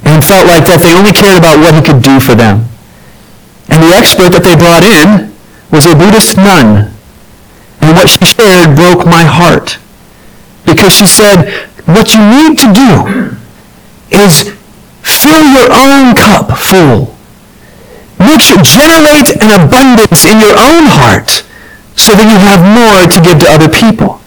and 0.03 0.25
felt 0.25 0.49
like 0.49 0.65
that 0.65 0.81
they 0.81 0.93
only 0.97 1.13
cared 1.13 1.37
about 1.37 1.61
what 1.61 1.77
he 1.77 1.81
could 1.81 2.01
do 2.01 2.19
for 2.19 2.33
them. 2.33 2.65
And 3.69 3.79
the 3.83 3.93
expert 3.93 4.33
that 4.33 4.43
they 4.43 4.57
brought 4.57 4.83
in 4.83 5.31
was 5.69 5.85
a 5.85 5.95
Buddhist 5.95 6.35
nun. 6.35 6.91
And 7.81 7.95
what 7.95 8.09
she 8.09 8.25
shared 8.25 8.75
broke 8.75 9.05
my 9.05 9.23
heart. 9.23 9.77
Because 10.65 10.93
she 10.93 11.05
said, 11.05 11.49
what 11.85 12.13
you 12.13 12.21
need 12.21 12.57
to 12.59 12.69
do 12.73 12.91
is 14.11 14.53
fill 15.01 15.43
your 15.53 15.69
own 15.71 16.13
cup 16.13 16.57
full. 16.57 17.15
Make 18.19 18.41
sure, 18.41 18.61
generate 18.61 19.33
an 19.41 19.49
abundance 19.49 20.25
in 20.25 20.37
your 20.37 20.53
own 20.53 20.85
heart 20.93 21.41
so 21.97 22.13
that 22.13 22.25
you 22.25 22.37
have 22.37 22.61
more 22.61 23.09
to 23.09 23.19
give 23.21 23.39
to 23.41 23.47
other 23.49 23.69
people. 23.69 24.21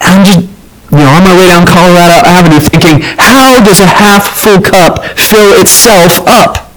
And 0.00 0.48
you 0.90 0.98
know, 0.98 1.10
on 1.14 1.22
my 1.22 1.34
way 1.38 1.46
down 1.46 1.66
Colorado 1.66 2.18
Avenue 2.26 2.58
thinking, 2.58 3.02
how 3.18 3.62
does 3.62 3.78
a 3.78 3.86
half-full 3.86 4.62
cup 4.62 5.04
fill 5.18 5.54
itself 5.62 6.18
up? 6.26 6.70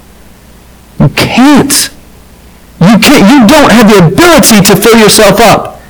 You 1.02 1.10
can't. 1.18 1.74
You 2.78 2.96
can't. 3.02 3.26
You 3.26 3.48
don't 3.50 3.74
have 3.74 3.90
the 3.90 4.06
ability 4.06 4.62
to 4.70 4.74
fill 4.78 4.98
yourself 5.02 5.42
up 5.42 5.82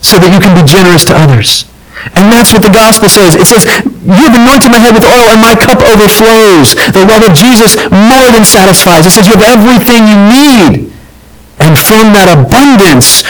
so 0.00 0.16
that 0.16 0.32
you 0.32 0.40
can 0.40 0.56
be 0.56 0.64
generous 0.64 1.04
to 1.06 1.14
others. 1.14 1.68
And 2.16 2.32
that's 2.32 2.54
what 2.54 2.62
the 2.62 2.72
gospel 2.72 3.10
says. 3.10 3.34
It 3.34 3.44
says, 3.44 3.66
you've 4.00 4.32
anointed 4.32 4.70
my 4.72 4.80
head 4.80 4.94
with 4.94 5.04
oil 5.04 5.28
and 5.34 5.42
my 5.42 5.52
cup 5.52 5.82
overflows. 5.82 6.72
The 6.94 7.04
love 7.04 7.26
of 7.26 7.34
Jesus 7.36 7.76
more 7.90 8.28
than 8.32 8.48
satisfies. 8.48 9.04
It 9.04 9.12
says 9.12 9.26
you 9.28 9.36
have 9.36 9.60
everything 9.60 10.08
you 10.08 10.16
need. 10.16 10.72
And 11.58 11.74
from 11.74 12.14
that 12.14 12.30
abundance, 12.30 13.26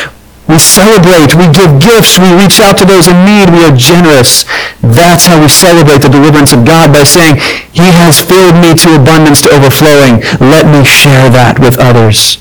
we 0.49 0.57
celebrate, 0.57 1.37
we 1.37 1.45
give 1.53 1.77
gifts, 1.77 2.17
we 2.17 2.33
reach 2.33 2.57
out 2.65 2.81
to 2.81 2.89
those 2.89 3.05
in 3.05 3.21
need, 3.29 3.53
we 3.53 3.69
are 3.69 3.77
generous. 3.77 4.49
That's 4.81 5.29
how 5.29 5.37
we 5.37 5.49
celebrate 5.49 6.01
the 6.01 6.09
deliverance 6.09 6.57
of 6.57 6.65
God 6.65 6.89
by 6.89 7.05
saying, 7.05 7.37
He 7.77 7.93
has 7.93 8.25
filled 8.25 8.57
me 8.57 8.73
to 8.81 8.97
abundance 8.97 9.45
to 9.45 9.53
overflowing. 9.53 10.25
Let 10.41 10.65
me 10.65 10.89
share 10.89 11.29
that 11.29 11.61
with 11.61 11.77
others. 11.77 12.41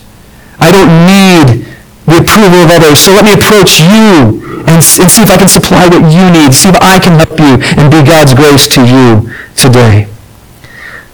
I 0.56 0.72
don't 0.72 0.90
need 1.04 1.68
the 2.08 2.24
approval 2.24 2.64
of 2.64 2.72
others, 2.72 3.04
so 3.04 3.12
let 3.12 3.28
me 3.28 3.36
approach 3.36 3.84
you 3.84 4.40
and, 4.64 4.80
and 4.80 5.12
see 5.12 5.24
if 5.24 5.30
I 5.30 5.38
can 5.38 5.52
supply 5.52 5.92
what 5.92 6.08
you 6.08 6.32
need, 6.32 6.56
see 6.56 6.72
if 6.72 6.80
I 6.80 7.04
can 7.04 7.20
help 7.20 7.36
you 7.36 7.60
and 7.76 7.92
be 7.92 8.08
God's 8.08 8.34
grace 8.34 8.72
to 8.72 8.88
you 8.88 9.36
today. 9.54 10.08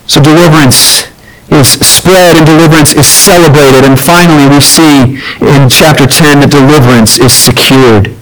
So 0.06 0.22
deliverance 0.22 1.10
is 1.54 1.78
spread 1.82 2.38
and 2.38 2.46
deliverance 2.46 2.94
is 2.94 3.08
celebrated. 3.08 3.86
And 3.86 4.00
finally, 4.00 4.50
we 4.50 4.62
see 4.62 5.22
in 5.42 5.70
chapter 5.70 6.06
10 6.06 6.42
that 6.42 6.52
deliverance 6.52 7.18
is 7.22 7.34
secured. 7.34 8.14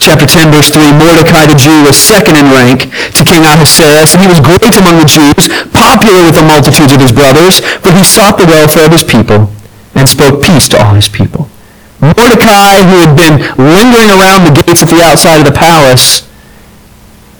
Chapter 0.00 0.24
10, 0.24 0.48
verse 0.48 0.72
3, 0.72 0.96
Mordecai 0.96 1.44
the 1.44 1.60
Jew 1.60 1.84
was 1.84 1.92
second 1.92 2.40
in 2.40 2.48
rank 2.48 2.88
to 3.12 3.20
King 3.20 3.44
Ahasuerus, 3.44 4.16
and 4.16 4.24
he 4.24 4.32
was 4.32 4.40
great 4.40 4.72
among 4.80 4.96
the 4.96 5.04
Jews, 5.04 5.44
popular 5.76 6.24
with 6.24 6.40
the 6.40 6.46
multitudes 6.46 6.88
of 6.88 7.04
his 7.04 7.12
brothers, 7.12 7.60
for 7.84 7.92
he 7.92 8.00
sought 8.00 8.40
the 8.40 8.48
welfare 8.48 8.88
of 8.88 8.96
his 8.96 9.04
people 9.04 9.52
and 9.92 10.08
spoke 10.08 10.40
peace 10.40 10.72
to 10.72 10.80
all 10.80 10.96
his 10.96 11.04
people. 11.04 11.52
Mordecai, 12.00 12.80
who 12.80 12.96
had 13.04 13.12
been 13.12 13.44
lingering 13.60 14.08
around 14.08 14.48
the 14.48 14.56
gates 14.64 14.80
at 14.80 14.88
the 14.88 15.04
outside 15.04 15.44
of 15.44 15.44
the 15.44 15.52
palace, 15.52 16.24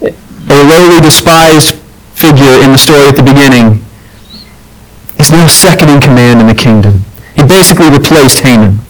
a 0.05 0.61
lowly 0.61 1.01
despised 1.01 1.81
figure 2.13 2.61
in 2.61 2.77
the 2.77 2.79
story 2.79 3.09
at 3.09 3.17
the 3.17 3.25
beginning, 3.25 3.81
He's 5.21 5.37
now 5.37 5.53
second 5.53 5.91
in 5.93 6.01
command 6.01 6.41
in 6.41 6.49
the 6.49 6.57
kingdom. 6.57 7.05
He 7.37 7.45
basically 7.45 7.93
replaced 7.93 8.41
Haman. 8.41 8.81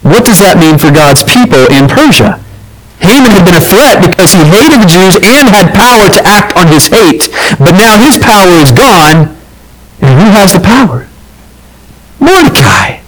What 0.00 0.24
does 0.24 0.40
that 0.40 0.56
mean 0.56 0.80
for 0.80 0.88
God's 0.88 1.20
people 1.20 1.68
in 1.68 1.84
Persia? 1.84 2.40
Haman 3.04 3.28
had 3.28 3.44
been 3.44 3.60
a 3.60 3.68
threat 3.68 4.00
because 4.00 4.32
he 4.32 4.40
hated 4.40 4.80
the 4.80 4.88
Jews 4.88 5.20
and 5.20 5.52
had 5.52 5.76
power 5.76 6.08
to 6.08 6.20
act 6.24 6.56
on 6.56 6.72
his 6.72 6.88
hate. 6.88 7.28
But 7.60 7.76
now 7.76 8.00
his 8.00 8.16
power 8.16 8.56
is 8.56 8.72
gone, 8.72 9.36
and 10.00 10.12
who 10.16 10.32
has 10.32 10.56
the 10.56 10.64
power? 10.64 11.04
Mordecai. 12.16 13.04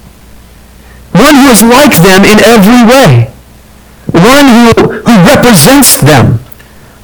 One 1.16 1.40
who 1.40 1.48
is 1.48 1.64
like 1.64 1.96
them 2.04 2.20
in 2.28 2.36
every 2.44 2.84
way. 2.84 3.32
One 4.12 4.44
who, 4.52 5.00
who 5.08 5.14
represents 5.24 6.04
them. 6.04 6.36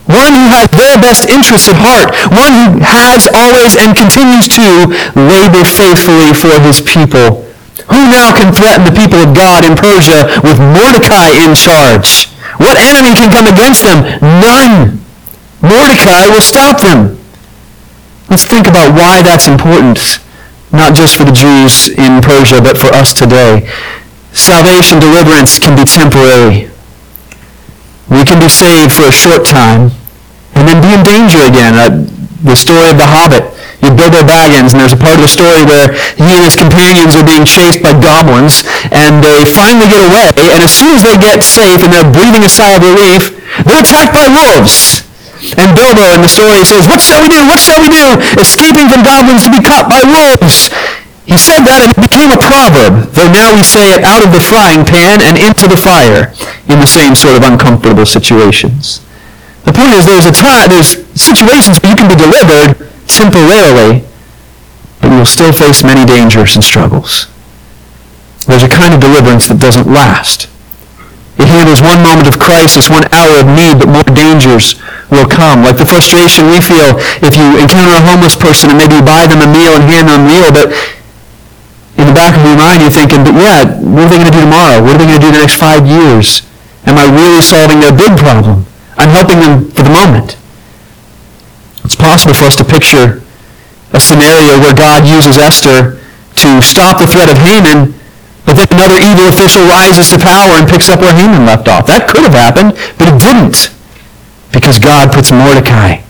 One 0.09 0.33
who 0.33 0.49
has 0.57 0.73
their 0.73 0.97
best 0.97 1.29
interests 1.29 1.69
at 1.69 1.77
heart. 1.77 2.17
One 2.33 2.49
who 2.49 2.81
has 2.81 3.29
always 3.29 3.77
and 3.77 3.93
continues 3.93 4.49
to 4.57 4.89
labor 5.13 5.69
faithfully 5.69 6.33
for 6.33 6.57
his 6.65 6.81
people. 6.81 7.45
Who 7.93 8.09
now 8.09 8.33
can 8.33 8.49
threaten 8.49 8.89
the 8.89 8.97
people 8.97 9.21
of 9.21 9.37
God 9.37 9.69
in 9.69 9.77
Persia 9.77 10.41
with 10.41 10.57
Mordecai 10.57 11.37
in 11.37 11.53
charge? 11.53 12.33
What 12.57 12.81
enemy 12.81 13.13
can 13.21 13.29
come 13.29 13.53
against 13.53 13.85
them? 13.85 14.01
None. 14.25 14.97
Mordecai 15.61 16.33
will 16.33 16.41
stop 16.41 16.81
them. 16.81 17.21
Let's 18.33 18.49
think 18.49 18.65
about 18.65 18.97
why 18.97 19.21
that's 19.21 19.45
important, 19.45 20.25
not 20.73 20.97
just 20.97 21.21
for 21.21 21.29
the 21.29 21.37
Jews 21.37 21.93
in 21.93 22.25
Persia, 22.25 22.65
but 22.65 22.81
for 22.81 22.89
us 22.97 23.13
today. 23.13 23.69
Salvation, 24.33 25.01
deliverance 25.01 25.61
can 25.61 25.77
be 25.77 25.85
temporary. 25.85 26.73
We 28.09 28.25
can 28.25 28.41
be 28.41 28.49
saved 28.49 28.97
for 28.97 29.05
a 29.05 29.13
short 29.13 29.45
time 29.45 29.98
and 30.59 30.67
then 30.67 30.83
be 30.83 30.91
in 30.93 31.03
danger 31.07 31.41
again. 31.47 31.79
Uh, 31.79 32.05
the 32.43 32.55
story 32.55 32.91
of 32.91 32.99
the 32.99 33.07
Hobbit. 33.07 33.47
You 33.79 33.95
Bilbo 33.95 34.27
Baggins, 34.27 34.75
and 34.75 34.83
there's 34.83 34.95
a 34.95 34.99
part 34.99 35.23
of 35.23 35.23
the 35.23 35.31
story 35.31 35.63
where 35.63 35.95
he 36.19 36.27
and 36.35 36.43
his 36.43 36.59
companions 36.59 37.15
are 37.15 37.23
being 37.23 37.47
chased 37.47 37.79
by 37.79 37.95
goblins, 37.95 38.67
and 38.91 39.23
they 39.23 39.47
finally 39.47 39.87
get 39.87 40.03
away, 40.03 40.35
and 40.35 40.67
as 40.67 40.75
soon 40.75 40.99
as 40.99 41.07
they 41.07 41.15
get 41.15 41.47
safe 41.47 41.79
and 41.87 41.95
they're 41.95 42.11
breathing 42.11 42.43
a 42.43 42.51
sigh 42.51 42.75
of 42.75 42.83
relief, 42.83 43.39
they're 43.63 43.79
attacked 43.79 44.11
by 44.11 44.27
wolves. 44.27 45.07
And 45.55 45.79
Bilbo 45.79 46.11
in 46.19 46.27
the 46.27 46.31
story 46.31 46.67
says, 46.67 46.91
what 46.91 46.99
shall 46.99 47.23
we 47.23 47.31
do? 47.31 47.39
What 47.47 47.63
shall 47.63 47.79
we 47.79 47.87
do? 47.87 48.19
Escaping 48.43 48.91
from 48.91 49.07
goblins 49.07 49.47
to 49.47 49.51
be 49.55 49.63
caught 49.63 49.87
by 49.87 50.03
wolves. 50.03 50.75
He 51.23 51.39
said 51.39 51.63
that 51.63 51.87
and 51.87 51.95
it 51.95 52.01
became 52.03 52.35
a 52.35 52.41
proverb, 52.41 53.15
though 53.15 53.31
now 53.31 53.55
we 53.55 53.63
say 53.63 53.95
it 53.95 54.03
out 54.03 54.27
of 54.27 54.35
the 54.35 54.43
frying 54.43 54.83
pan 54.83 55.23
and 55.23 55.39
into 55.39 55.71
the 55.71 55.79
fire 55.79 56.35
in 56.67 56.83
the 56.83 56.91
same 56.91 57.15
sort 57.15 57.39
of 57.39 57.47
uncomfortable 57.47 58.09
situations. 58.09 59.07
The 59.65 59.73
point 59.73 59.93
is 59.95 60.07
there's 60.07 60.27
a 60.27 60.33
time, 60.33 60.71
there's 60.71 60.95
situations 61.19 61.79
where 61.83 61.91
you 61.91 61.99
can 61.99 62.09
be 62.09 62.19
delivered 62.19 62.89
temporarily, 63.07 64.05
but 65.01 65.11
you 65.11 65.19
will 65.19 65.27
still 65.27 65.53
face 65.53 65.83
many 65.83 66.05
dangers 66.05 66.55
and 66.55 66.65
struggles. 66.65 67.27
There's 68.47 68.63
a 68.63 68.69
kind 68.69 68.95
of 68.95 69.01
deliverance 69.01 69.49
that 69.49 69.61
doesn't 69.61 69.91
last. 69.91 70.49
It 71.39 71.47
handles 71.47 71.79
one 71.79 72.03
moment 72.03 72.27
of 72.27 72.41
crisis, 72.43 72.91
one 72.91 73.07
hour 73.15 73.39
of 73.39 73.47
need, 73.47 73.79
but 73.79 73.87
more 73.87 74.09
dangers 74.11 74.75
will 75.11 75.27
come. 75.27 75.63
Like 75.63 75.79
the 75.79 75.87
frustration 75.87 76.51
we 76.51 76.59
feel 76.59 76.99
if 77.23 77.39
you 77.39 77.59
encounter 77.59 77.95
a 77.95 78.03
homeless 78.03 78.35
person 78.35 78.75
and 78.75 78.79
maybe 78.79 78.99
you 78.99 79.05
buy 79.07 79.27
them 79.27 79.43
a 79.43 79.51
meal 79.51 79.79
and 79.79 79.87
hand 79.87 80.11
them 80.11 80.19
a 80.19 80.25
meal, 80.27 80.51
but 80.51 80.75
in 81.99 82.11
the 82.11 82.15
back 82.15 82.35
of 82.35 82.43
your 82.43 82.59
mind 82.59 82.83
you're 82.83 82.95
thinking, 82.95 83.23
but 83.23 83.35
yeah, 83.35 83.67
what 83.83 84.07
are 84.07 84.11
they 84.11 84.19
going 84.19 84.31
to 84.31 84.37
do 84.37 84.43
tomorrow? 84.47 84.83
What 84.83 84.97
are 84.97 85.01
they 85.03 85.09
going 85.09 85.21
to 85.23 85.27
do 85.27 85.33
the 85.35 85.43
next 85.43 85.59
five 85.59 85.87
years? 85.87 86.43
Am 86.87 86.99
I 86.99 87.07
really 87.11 87.43
solving 87.43 87.81
their 87.81 87.95
big 87.95 88.19
problem? 88.19 88.68
I'm 88.99 89.11
helping 89.11 89.41
them 89.41 89.71
for 89.71 89.83
the 89.83 89.95
moment. 89.95 90.37
It's 91.85 91.97
possible 91.97 92.35
for 92.35 92.45
us 92.45 92.57
to 92.57 92.65
picture 92.65 93.23
a 93.95 94.01
scenario 94.01 94.59
where 94.61 94.75
God 94.75 95.09
uses 95.09 95.39
Esther 95.39 96.03
to 96.43 96.61
stop 96.61 96.99
the 96.99 97.07
threat 97.07 97.31
of 97.31 97.39
Haman 97.39 97.99
but 98.49 98.57
then 98.57 98.81
another 98.81 98.97
evil 98.97 99.29
official 99.29 99.61
rises 99.69 100.09
to 100.09 100.17
power 100.17 100.57
and 100.57 100.67
picks 100.67 100.89
up 100.89 101.01
where 101.01 101.13
Haman 101.13 101.45
left 101.45 101.69
off. 101.69 101.85
That 101.85 102.09
could 102.09 102.25
have 102.25 102.33
happened, 102.33 102.73
but 102.97 103.13
it 103.13 103.21
didn't. 103.21 103.69
Because 104.57 104.81
God 104.81 105.13
puts 105.13 105.29
Mordecai 105.29 106.01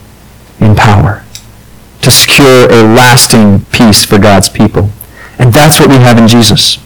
in 0.63 0.79
power 0.79 1.27
to 2.01 2.11
secure 2.13 2.71
a 2.71 2.87
lasting 2.95 3.67
peace 3.75 4.07
for 4.07 4.23
God's 4.23 4.49
people. 4.49 4.95
And 5.43 5.53
that's 5.53 5.81
what 5.81 5.91
we 5.91 5.99
have 5.99 6.17
in 6.17 6.29
Jesus. 6.29 6.79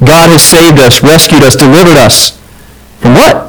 God 0.00 0.32
has 0.32 0.40
saved 0.40 0.80
us, 0.80 1.02
rescued 1.04 1.42
us, 1.42 1.54
delivered 1.54 2.00
us. 2.00 2.40
From 3.04 3.12
what? 3.12 3.47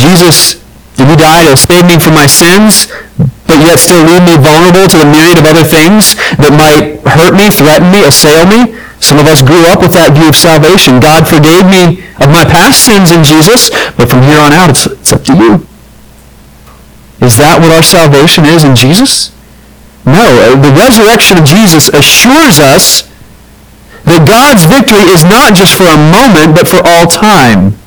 Jesus, 0.00 0.64
did 0.96 1.12
he 1.12 1.16
die 1.16 1.44
to 1.44 1.56
save 1.60 1.84
me 1.84 2.00
from 2.00 2.16
my 2.16 2.24
sins, 2.24 2.88
but 3.44 3.60
yet 3.60 3.76
still 3.76 4.00
leave 4.00 4.24
me 4.24 4.40
vulnerable 4.40 4.88
to 4.88 4.96
the 4.96 5.04
myriad 5.04 5.36
of 5.36 5.44
other 5.44 5.66
things 5.66 6.16
that 6.40 6.56
might 6.56 7.04
hurt 7.04 7.36
me, 7.36 7.52
threaten 7.52 7.92
me, 7.92 8.08
assail 8.08 8.48
me? 8.48 8.80
Some 9.00 9.20
of 9.20 9.28
us 9.28 9.40
grew 9.40 9.64
up 9.68 9.80
with 9.80 9.96
that 9.96 10.12
view 10.12 10.28
of 10.28 10.36
salvation. 10.36 11.00
God 11.00 11.24
forgave 11.24 11.64
me 11.64 12.04
of 12.20 12.28
my 12.28 12.44
past 12.44 12.84
sins 12.84 13.12
in 13.12 13.24
Jesus, 13.24 13.72
but 13.96 14.08
from 14.12 14.24
here 14.24 14.40
on 14.40 14.52
out, 14.52 14.68
it's, 14.68 14.84
it's 14.84 15.12
up 15.12 15.24
to 15.28 15.34
you. 15.36 15.52
Is 17.24 17.36
that 17.40 17.60
what 17.60 17.72
our 17.72 17.84
salvation 17.84 18.44
is 18.44 18.64
in 18.64 18.76
Jesus? 18.76 19.32
No. 20.04 20.20
Uh, 20.20 20.56
the 20.56 20.72
resurrection 20.76 21.40
of 21.40 21.44
Jesus 21.44 21.88
assures 21.92 22.60
us 22.60 23.08
that 24.04 24.24
God's 24.24 24.64
victory 24.68 25.08
is 25.12 25.24
not 25.24 25.56
just 25.56 25.76
for 25.76 25.88
a 25.88 25.96
moment, 25.96 26.56
but 26.56 26.68
for 26.68 26.80
all 26.84 27.08
time. 27.08 27.79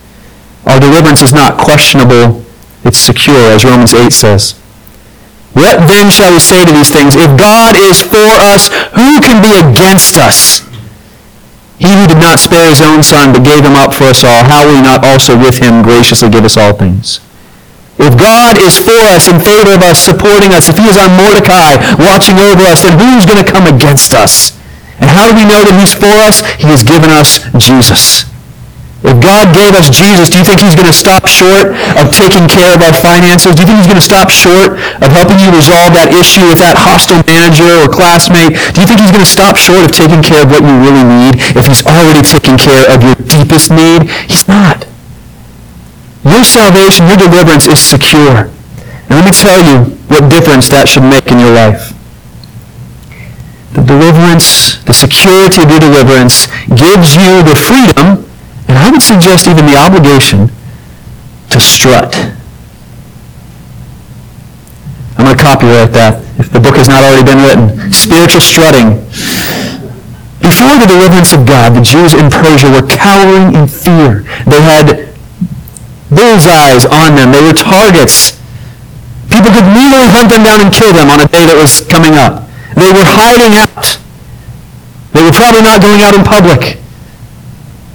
Our 0.65 0.79
deliverance 0.79 1.21
is 1.21 1.33
not 1.33 1.59
questionable. 1.59 2.43
It's 2.83 2.97
secure, 2.97 3.51
as 3.51 3.63
Romans 3.63 3.93
8 3.93 4.11
says. 4.11 4.59
What 5.53 5.85
then 5.85 6.09
shall 6.09 6.33
we 6.33 6.39
say 6.39 6.65
to 6.65 6.71
these 6.71 6.89
things? 6.89 7.13
If 7.15 7.29
God 7.37 7.77
is 7.77 8.01
for 8.01 8.25
us, 8.49 8.73
who 8.97 9.21
can 9.21 9.37
be 9.43 9.53
against 9.53 10.17
us? 10.17 10.65
He 11.77 11.93
who 11.93 12.07
did 12.07 12.17
not 12.17 12.39
spare 12.39 12.69
his 12.69 12.81
own 12.81 13.03
son, 13.03 13.33
but 13.33 13.45
gave 13.45 13.61
him 13.61 13.77
up 13.77 13.93
for 13.93 14.09
us 14.09 14.23
all, 14.23 14.43
how 14.43 14.65
will 14.65 14.75
he 14.75 14.81
not 14.81 15.05
also 15.05 15.37
with 15.37 15.59
him 15.59 15.83
graciously 15.83 16.29
give 16.29 16.45
us 16.45 16.57
all 16.57 16.73
things? 16.73 17.19
If 18.01 18.17
God 18.17 18.57
is 18.57 18.81
for 18.81 18.97
us, 19.13 19.29
in 19.29 19.37
favor 19.37 19.77
of 19.77 19.85
us, 19.85 20.01
supporting 20.01 20.51
us, 20.57 20.67
if 20.67 20.77
he 20.77 20.89
is 20.89 20.97
our 20.97 21.11
Mordecai, 21.13 21.77
watching 22.01 22.41
over 22.41 22.65
us, 22.65 22.81
then 22.81 22.97
who's 22.97 23.29
going 23.29 23.43
to 23.43 23.45
come 23.45 23.69
against 23.69 24.13
us? 24.13 24.57
And 24.97 25.09
how 25.09 25.29
do 25.29 25.37
we 25.37 25.45
know 25.45 25.61
that 25.61 25.77
he's 25.77 25.93
for 25.93 26.09
us? 26.25 26.41
He 26.57 26.65
has 26.73 26.81
given 26.81 27.13
us 27.13 27.45
Jesus. 27.61 28.25
If 29.03 29.19
God 29.19 29.51
gave 29.51 29.75
us 29.75 29.91
Jesus, 29.91 30.31
do 30.31 30.39
you 30.39 30.47
think 30.47 30.63
he's 30.63 30.79
going 30.79 30.87
to 30.87 30.95
stop 30.95 31.27
short 31.27 31.75
of 31.99 32.07
taking 32.07 32.47
care 32.47 32.71
of 32.71 32.79
our 32.79 32.95
finances? 32.95 33.51
Do 33.51 33.61
you 33.61 33.67
think 33.67 33.83
he's 33.83 33.91
going 33.91 33.99
to 33.99 34.09
stop 34.15 34.31
short 34.31 34.79
of 35.03 35.11
helping 35.11 35.43
you 35.43 35.51
resolve 35.51 35.91
that 35.99 36.15
issue 36.15 36.47
with 36.47 36.63
that 36.63 36.79
hostile 36.79 37.19
manager 37.27 37.67
or 37.83 37.91
classmate? 37.91 38.55
Do 38.71 38.79
you 38.79 38.87
think 38.87 39.03
he's 39.03 39.11
going 39.11 39.27
to 39.27 39.27
stop 39.27 39.59
short 39.59 39.83
of 39.83 39.91
taking 39.91 40.23
care 40.23 40.47
of 40.47 40.55
what 40.55 40.63
you 40.63 40.71
really 40.79 41.03
need 41.03 41.35
if 41.51 41.67
he's 41.67 41.83
already 41.83 42.23
taken 42.23 42.55
care 42.55 42.87
of 42.87 43.03
your 43.03 43.19
deepest 43.27 43.75
need? 43.75 44.07
He's 44.31 44.47
not. 44.47 44.87
Your 46.23 46.47
salvation, 46.47 47.03
your 47.11 47.19
deliverance 47.19 47.67
is 47.67 47.83
secure. 47.83 48.47
And 49.11 49.19
let 49.19 49.27
me 49.27 49.35
tell 49.35 49.59
you 49.59 49.99
what 50.07 50.31
difference 50.31 50.71
that 50.71 50.87
should 50.87 51.03
make 51.03 51.27
in 51.27 51.43
your 51.43 51.51
life. 51.51 51.91
The 53.75 53.83
deliverance, 53.83 54.79
the 54.87 54.95
security 54.95 55.59
of 55.59 55.67
your 55.67 55.83
deliverance 55.83 56.47
gives 56.71 57.19
you 57.19 57.43
the 57.43 57.59
freedom 57.59 58.23
and 58.73 58.81
I 58.81 58.89
would 58.89 59.05
suggest 59.05 59.45
even 59.45 59.69
the 59.69 59.77
obligation 59.77 60.49
to 61.53 61.61
strut. 61.61 62.09
I'm 65.13 65.29
going 65.29 65.37
to 65.37 65.43
copyright 65.43 65.93
that 65.93 66.25
if 66.41 66.49
the 66.49 66.57
book 66.57 66.81
has 66.81 66.89
not 66.89 67.05
already 67.05 67.21
been 67.21 67.37
written. 67.45 67.93
Spiritual 67.93 68.41
strutting. 68.41 68.97
Before 70.41 70.73
the 70.81 70.89
deliverance 70.89 71.37
of 71.37 71.45
God, 71.45 71.77
the 71.77 71.85
Jews 71.85 72.17
in 72.17 72.33
Persia 72.33 72.65
were 72.73 72.81
cowering 72.89 73.53
in 73.53 73.69
fear. 73.69 74.25
They 74.49 74.65
had 74.65 75.05
bullseyes 76.09 76.89
on 76.89 77.13
them. 77.13 77.29
They 77.29 77.45
were 77.45 77.53
targets. 77.53 78.41
People 79.29 79.53
could 79.53 79.69
legally 79.69 80.09
hunt 80.09 80.33
them 80.33 80.41
down 80.41 80.65
and 80.65 80.73
kill 80.73 80.89
them 80.97 81.13
on 81.13 81.21
a 81.21 81.29
day 81.29 81.45
that 81.45 81.53
was 81.53 81.85
coming 81.85 82.17
up. 82.17 82.49
They 82.73 82.89
were 82.89 83.05
hiding 83.05 83.53
out. 83.53 84.01
They 85.13 85.21
were 85.21 85.35
probably 85.37 85.61
not 85.61 85.77
going 85.77 86.01
out 86.01 86.17
in 86.17 86.25
public. 86.25 86.81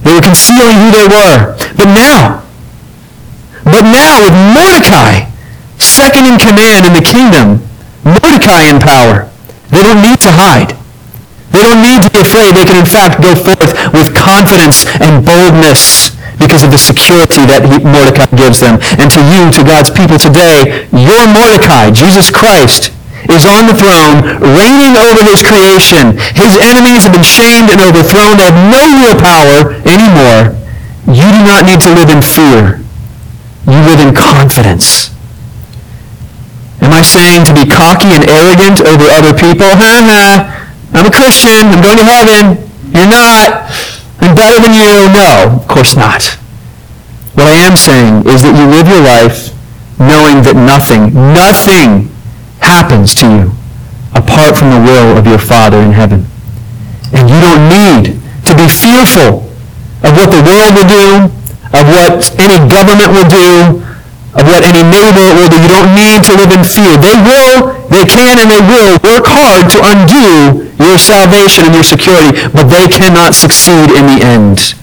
They 0.02 0.14
were 0.14 0.24
concealing 0.24 0.78
who 0.78 0.90
they 0.90 1.06
were. 1.08 1.58
But 1.76 1.88
now, 1.90 2.44
but 3.64 3.84
now 3.84 4.22
with 4.22 4.34
Mordecai, 4.34 5.28
second 5.76 6.26
in 6.26 6.38
command 6.38 6.86
in 6.86 6.94
the 6.94 7.04
kingdom, 7.04 7.62
Mordecai 8.04 8.70
in 8.70 8.78
power, 8.80 9.28
they 9.68 9.82
don't 9.82 10.00
need 10.00 10.20
to 10.24 10.32
hide. 10.32 10.72
They 11.52 11.62
don't 11.64 11.82
need 11.82 12.04
to 12.04 12.10
be 12.10 12.20
afraid. 12.20 12.56
They 12.56 12.64
can 12.64 12.80
in 12.80 12.88
fact 12.88 13.20
go 13.20 13.34
forth 13.34 13.72
with 13.92 14.14
confidence 14.14 14.84
and 15.00 15.24
boldness 15.24 16.16
because 16.38 16.62
of 16.62 16.70
the 16.70 16.78
security 16.78 17.42
that 17.50 17.66
Mordecai 17.66 18.30
gives 18.36 18.60
them. 18.60 18.78
And 18.96 19.10
to 19.10 19.20
you, 19.20 19.50
to 19.58 19.62
God's 19.66 19.90
people 19.90 20.16
today, 20.16 20.86
your 20.94 21.26
Mordecai, 21.26 21.90
Jesus 21.90 22.30
Christ, 22.30 22.94
is 23.26 23.42
on 23.42 23.66
the 23.66 23.74
throne, 23.74 24.22
reigning 24.54 24.94
over 24.94 25.20
his 25.26 25.42
creation. 25.42 26.14
His 26.38 26.54
enemies 26.62 27.02
have 27.02 27.12
been 27.12 27.26
shamed 27.26 27.74
and 27.74 27.82
overthrown. 27.82 28.38
They 28.38 28.46
have 28.46 28.60
no 28.70 28.82
real 29.02 29.16
power 29.18 29.74
anymore. 29.82 30.54
You 31.10 31.26
do 31.34 31.40
not 31.42 31.66
need 31.66 31.82
to 31.82 31.90
live 31.90 32.10
in 32.12 32.22
fear. 32.22 32.78
You 33.66 33.78
live 33.84 34.00
in 34.00 34.14
confidence. 34.14 35.10
Am 36.80 36.92
I 36.94 37.02
saying 37.02 37.44
to 37.50 37.52
be 37.52 37.66
cocky 37.66 38.14
and 38.14 38.24
arrogant 38.30 38.80
over 38.80 39.04
other 39.10 39.34
people? 39.34 39.66
Ha 39.66 40.04
ha. 40.06 40.68
I'm 40.94 41.06
a 41.06 41.10
Christian. 41.10 41.74
I'm 41.74 41.82
going 41.82 41.98
to 41.98 42.06
heaven. 42.06 42.70
You're 42.94 43.10
not. 43.10 43.68
I'm 44.20 44.34
better 44.34 44.60
than 44.62 44.72
you. 44.72 45.12
No, 45.12 45.60
of 45.60 45.68
course 45.68 45.96
not. 45.96 46.24
What 47.34 47.46
I 47.46 47.66
am 47.66 47.76
saying 47.76 48.26
is 48.26 48.42
that 48.42 48.54
you 48.56 48.66
live 48.66 48.88
your 48.88 49.02
life 49.02 49.54
knowing 49.98 50.42
that 50.46 50.54
nothing, 50.54 51.12
nothing 51.14 52.10
happens 52.68 53.16
to 53.16 53.24
you 53.24 53.44
apart 54.12 54.60
from 54.60 54.68
the 54.68 54.80
will 54.84 55.16
of 55.16 55.24
your 55.24 55.40
Father 55.40 55.80
in 55.80 55.92
heaven. 55.96 56.28
And 57.16 57.24
you 57.32 57.40
don't 57.40 57.64
need 57.72 58.20
to 58.44 58.52
be 58.52 58.68
fearful 58.68 59.48
of 60.04 60.12
what 60.12 60.28
the 60.28 60.44
world 60.44 60.72
will 60.76 60.90
do, 60.90 61.08
of 61.72 61.84
what 61.88 62.20
any 62.36 62.60
government 62.68 63.10
will 63.16 63.28
do, 63.28 63.80
of 64.36 64.44
what 64.44 64.60
any 64.68 64.84
neighbor 64.84 65.32
will 65.32 65.48
do. 65.48 65.56
You 65.56 65.72
don't 65.72 65.92
need 65.96 66.20
to 66.28 66.32
live 66.36 66.52
in 66.52 66.62
fear. 66.64 66.92
They 67.00 67.16
will, 67.16 67.72
they 67.88 68.04
can 68.04 68.36
and 68.36 68.48
they 68.52 68.60
will 68.60 69.00
work 69.00 69.24
hard 69.24 69.72
to 69.72 69.78
undo 69.88 70.68
your 70.76 71.00
salvation 71.00 71.64
and 71.64 71.74
your 71.74 71.88
security, 71.88 72.36
but 72.52 72.68
they 72.68 72.86
cannot 72.86 73.32
succeed 73.32 73.90
in 73.96 74.04
the 74.12 74.20
end 74.20 74.76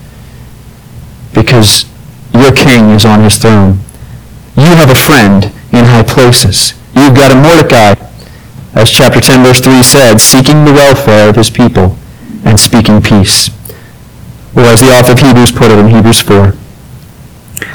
because 1.33 1.85
your 2.33 2.51
king 2.51 2.91
is 2.97 3.05
on 3.05 3.21
his 3.21 3.37
throne. 3.37 3.79
You 4.57 4.73
have 4.81 4.89
a 4.89 4.95
friend 4.97 5.45
in 5.71 5.85
high 5.85 6.03
places. 6.03 6.73
You've 6.95 7.15
got 7.15 7.31
a 7.31 7.35
Mordecai, 7.35 7.93
as 8.73 8.89
chapter 8.89 9.19
10 9.19 9.43
verse 9.43 9.59
3 9.59 9.83
said, 9.83 10.17
seeking 10.19 10.63
the 10.63 10.71
welfare 10.71 11.29
of 11.29 11.35
his 11.35 11.49
people 11.49 11.95
and 12.45 12.59
speaking 12.59 13.01
peace. 13.01 13.49
Or 14.55 14.63
as 14.63 14.79
the 14.79 14.95
author 14.95 15.11
of 15.11 15.19
Hebrews 15.19 15.51
put 15.51 15.71
it 15.71 15.77
in 15.77 15.91
Hebrews 15.91 16.21
4. 16.21 16.55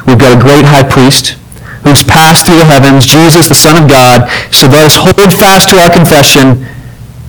We've 0.08 0.18
got 0.18 0.32
a 0.32 0.40
great 0.40 0.64
high 0.64 0.88
priest 0.88 1.36
who's 1.84 2.02
passed 2.02 2.48
through 2.48 2.60
the 2.60 2.68
heavens, 2.68 3.04
Jesus, 3.04 3.48
the 3.48 3.56
Son 3.56 3.76
of 3.76 3.88
God. 3.88 4.28
So 4.52 4.68
let 4.68 4.84
us 4.88 4.96
hold 4.96 5.32
fast 5.32 5.68
to 5.70 5.80
our 5.80 5.92
confession 5.92 6.64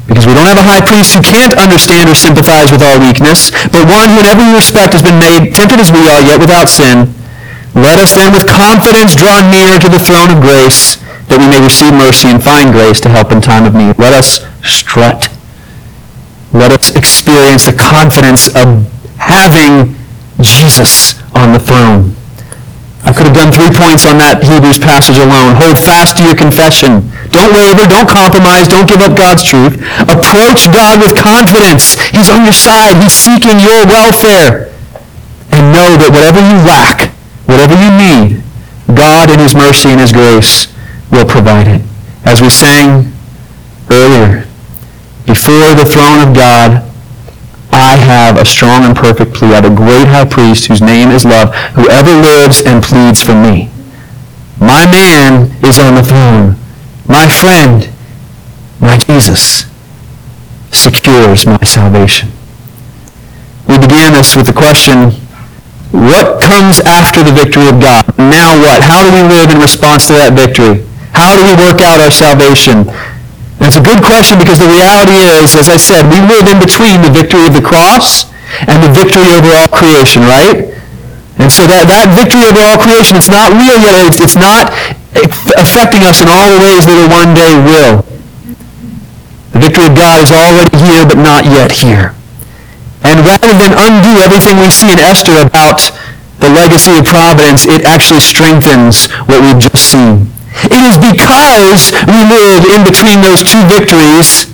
because 0.08 0.28
we 0.28 0.36
don't 0.36 0.48
have 0.48 0.60
a 0.60 0.68
high 0.68 0.84
priest 0.84 1.16
who 1.16 1.24
can't 1.24 1.56
understand 1.56 2.12
or 2.12 2.16
sympathize 2.16 2.72
with 2.72 2.84
our 2.84 3.00
weakness, 3.00 3.52
but 3.72 3.88
one 3.88 4.12
who 4.12 4.20
in 4.20 4.28
every 4.28 4.48
respect 4.52 4.92
has 4.92 5.04
been 5.04 5.20
made 5.20 5.56
tempted 5.56 5.80
as 5.80 5.92
we 5.92 6.04
are, 6.12 6.20
yet 6.20 6.40
without 6.40 6.68
sin. 6.68 7.08
Let 7.74 8.00
us 8.00 8.14
then 8.14 8.34
with 8.34 8.48
confidence 8.48 9.16
draw 9.16 9.40
near 9.48 9.80
to 9.80 9.88
the 9.88 10.00
throne 10.00 10.30
of 10.32 10.44
grace 10.44 11.00
that 11.32 11.40
we 11.40 11.48
may 11.48 11.64
receive 11.64 11.96
mercy 11.96 12.28
and 12.28 12.44
find 12.44 12.76
grace 12.76 13.00
to 13.02 13.10
help 13.10 13.32
in 13.32 13.40
time 13.40 13.64
of 13.64 13.72
need. 13.72 13.96
Let 13.96 14.12
us 14.12 14.44
strut. 14.60 15.32
Let 16.52 16.76
us 16.76 16.92
experience 16.92 17.72
the 17.72 17.78
confidence 17.80 18.52
of 18.52 18.84
having 19.16 19.96
Jesus 20.44 21.16
on 21.32 21.56
the 21.56 21.64
throne. 21.64 22.12
I 23.08 23.16
could 23.16 23.32
have 23.32 23.36
done 23.36 23.56
three 23.56 23.72
points 23.72 24.04
on 24.04 24.20
that 24.20 24.44
Hebrews 24.44 24.78
passage 24.78 25.18
alone. 25.18 25.56
Hold 25.58 25.80
fast 25.80 26.20
to 26.20 26.28
your 26.28 26.36
confession. 26.36 27.08
Don't 27.32 27.56
waver. 27.56 27.88
Don't 27.88 28.06
compromise. 28.06 28.68
Don't 28.68 28.86
give 28.86 29.02
up 29.02 29.16
God's 29.16 29.42
truth. 29.42 29.80
Approach 30.06 30.68
God 30.70 31.00
with 31.00 31.16
confidence. 31.16 31.96
He's 32.12 32.28
on 32.28 32.44
your 32.44 32.54
side. 32.54 33.00
He's 33.00 33.16
seeking 33.16 33.58
your 33.64 33.88
welfare. 33.88 34.70
And 35.56 35.72
know 35.72 35.96
that 35.98 36.12
whatever 36.12 36.40
you 36.44 36.60
lack, 36.68 37.12
whatever 37.46 37.76
you 37.76 37.92
need, 37.92 38.44
God 38.96 39.30
in 39.30 39.40
his 39.40 39.56
mercy 39.56 39.90
and 39.90 40.00
his 40.00 40.12
grace 40.12 40.74
will 41.12 41.26
provide 41.26 41.68
it. 41.68 41.82
As 42.26 42.42
we 42.42 42.50
sang 42.50 43.12
earlier, 43.90 44.46
before 45.26 45.74
the 45.74 45.86
throne 45.86 46.28
of 46.28 46.36
God, 46.36 46.88
I 47.72 47.96
have 47.96 48.38
a 48.38 48.46
strong 48.46 48.84
and 48.84 48.96
perfect 48.96 49.34
plea. 49.34 49.54
I 49.54 49.62
have 49.62 49.66
a 49.66 49.76
great 49.76 50.08
high 50.08 50.26
priest 50.26 50.68
whose 50.68 50.82
name 50.82 51.10
is 51.10 51.26
love, 51.26 51.54
whoever 51.76 52.12
lives 52.12 52.62
and 52.62 52.84
pleads 52.84 53.22
for 53.22 53.34
me. 53.34 53.70
My 54.60 54.86
man 54.86 55.52
is 55.64 55.80
on 55.80 55.96
the 55.96 56.04
throne. 56.04 56.56
My 57.08 57.28
friend, 57.28 57.90
my 58.80 58.98
Jesus, 58.98 59.66
secures 60.72 61.46
my 61.46 61.64
salvation. 61.64 62.30
We 63.68 63.78
began 63.78 64.14
this 64.14 64.36
with 64.36 64.48
the 64.48 64.54
question, 64.54 65.12
what 65.92 66.40
comes 66.40 66.80
after 66.88 67.20
the 67.20 67.36
victory 67.36 67.68
of 67.68 67.84
God? 67.84 68.08
Now 68.16 68.56
what? 68.56 68.80
How 68.80 69.04
do 69.04 69.12
we 69.12 69.24
live 69.28 69.52
in 69.52 69.60
response 69.60 70.08
to 70.08 70.16
that 70.16 70.32
victory? 70.32 70.88
How 71.12 71.36
do 71.36 71.44
we 71.44 71.54
work 71.60 71.84
out 71.84 72.00
our 72.00 72.12
salvation? 72.12 72.88
That's 73.60 73.76
a 73.76 73.84
good 73.84 74.02
question 74.02 74.40
because 74.40 74.58
the 74.58 74.72
reality 74.72 75.20
is, 75.20 75.54
as 75.54 75.68
I 75.68 75.78
said, 75.78 76.08
we 76.08 76.18
live 76.24 76.48
in 76.48 76.58
between 76.58 77.04
the 77.04 77.12
victory 77.12 77.46
of 77.46 77.54
the 77.54 77.62
cross 77.62 78.32
and 78.66 78.80
the 78.82 78.90
victory 78.90 79.30
over 79.36 79.52
all 79.54 79.70
creation, 79.70 80.24
right? 80.26 80.72
And 81.38 81.52
so 81.52 81.68
that, 81.68 81.86
that 81.92 82.10
victory 82.16 82.48
over 82.48 82.64
all 82.64 82.80
creation, 82.80 83.20
it's 83.20 83.30
not 83.30 83.52
real 83.54 83.78
yet. 83.78 84.02
It's, 84.08 84.24
it's 84.24 84.40
not 84.40 84.72
affecting 85.60 86.08
us 86.08 86.24
in 86.24 86.32
all 86.32 86.48
the 86.48 86.62
ways 86.64 86.88
that 86.88 86.96
it 86.96 87.10
one 87.12 87.36
day 87.36 87.54
will. 87.60 88.08
The 89.52 89.60
victory 89.60 89.92
of 89.92 89.96
God 90.00 90.24
is 90.24 90.32
already 90.32 90.72
here, 90.80 91.04
but 91.04 91.20
not 91.20 91.44
yet 91.44 91.70
here. 91.70 92.16
And 93.12 93.28
rather 93.28 93.52
than 93.60 93.76
undo 93.76 94.24
everything 94.24 94.56
we 94.63 94.71
see 94.71 94.88
in 94.88 95.00
Esther 95.04 95.36
about 95.43 95.84
the 96.39 96.47
legacy 96.47 96.95
of 96.95 97.04
providence, 97.04 97.67
it 97.67 97.84
actually 97.84 98.24
strengthens 98.24 99.12
what 99.28 99.43
we've 99.43 99.60
just 99.60 99.84
seen. 99.91 100.32
It 100.71 100.80
is 100.80 100.95
because 100.95 101.91
we 102.08 102.24
live 102.24 102.63
in 102.71 102.88
between 102.88 103.19
those 103.19 103.43
two 103.43 103.60
victories 103.67 104.47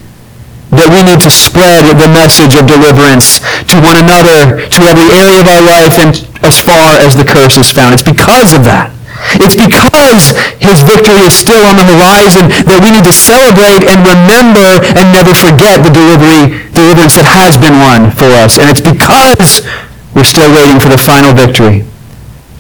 that 0.74 0.90
we 0.90 1.06
need 1.06 1.22
to 1.22 1.30
spread 1.30 1.86
the 2.02 2.10
message 2.10 2.58
of 2.58 2.66
deliverance 2.66 3.46
to 3.70 3.78
one 3.78 4.02
another, 4.02 4.66
to 4.66 4.80
every 4.90 5.06
area 5.14 5.38
of 5.38 5.48
our 5.48 5.62
life, 5.62 6.02
and 6.02 6.18
as 6.42 6.58
far 6.58 6.98
as 6.98 7.14
the 7.14 7.24
curse 7.24 7.62
is 7.62 7.70
found. 7.70 7.94
It's 7.94 8.02
because 8.02 8.58
of 8.58 8.66
that. 8.66 8.97
It's 9.44 9.58
because 9.60 10.36
his 10.64 10.84
victory 10.84 11.28
is 11.28 11.36
still 11.36 11.60
on 11.68 11.76
the 11.76 11.88
horizon 11.88 12.48
that 12.68 12.80
we 12.80 12.96
need 12.96 13.04
to 13.04 13.16
celebrate 13.16 13.84
and 13.84 14.00
remember 14.04 14.80
and 14.96 15.12
never 15.12 15.36
forget 15.36 15.84
the 15.84 15.92
delivery, 15.92 16.64
deliverance 16.72 17.20
that 17.20 17.28
has 17.28 17.60
been 17.60 17.78
won 17.84 18.12
for 18.16 18.30
us. 18.40 18.56
And 18.56 18.72
it's 18.72 18.84
because 18.84 19.68
we're 20.16 20.28
still 20.28 20.50
waiting 20.56 20.80
for 20.80 20.90
the 20.90 20.98
final 20.98 21.36
victory 21.36 21.84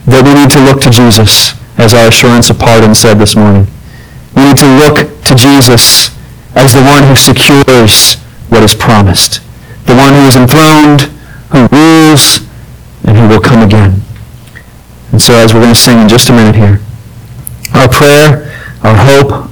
that 0.08 0.24
we 0.24 0.36
need 0.36 0.52
to 0.56 0.62
look 0.64 0.80
to 0.84 0.90
Jesus 0.92 1.56
as 1.78 1.94
our 1.94 2.08
assurance 2.08 2.50
of 2.50 2.60
pardon 2.60 2.96
said 2.96 3.20
this 3.20 3.36
morning. 3.36 3.68
We 4.36 4.46
need 4.46 4.58
to 4.58 4.70
look 4.80 4.98
to 5.24 5.34
Jesus 5.36 6.12
as 6.56 6.74
the 6.74 6.84
one 6.84 7.04
who 7.04 7.16
secures 7.16 8.16
what 8.50 8.64
is 8.64 8.74
promised, 8.74 9.42
the 9.86 9.96
one 9.96 10.14
who 10.14 10.26
is 10.28 10.36
enthroned, 10.36 11.14
who 11.52 11.68
rules, 11.72 12.40
and 13.04 13.18
who 13.18 13.28
will 13.28 13.42
come 13.42 13.64
again. 13.64 14.02
And 15.12 15.22
so 15.22 15.34
as 15.34 15.54
we're 15.54 15.62
going 15.62 15.74
to 15.74 15.80
sing 15.80 16.00
in 16.00 16.10
just 16.10 16.30
a 16.30 16.34
minute 16.34 16.56
here, 16.56 16.80
our 17.74 17.88
prayer, 17.88 18.54
our 18.84 18.96
hope, 18.96 19.50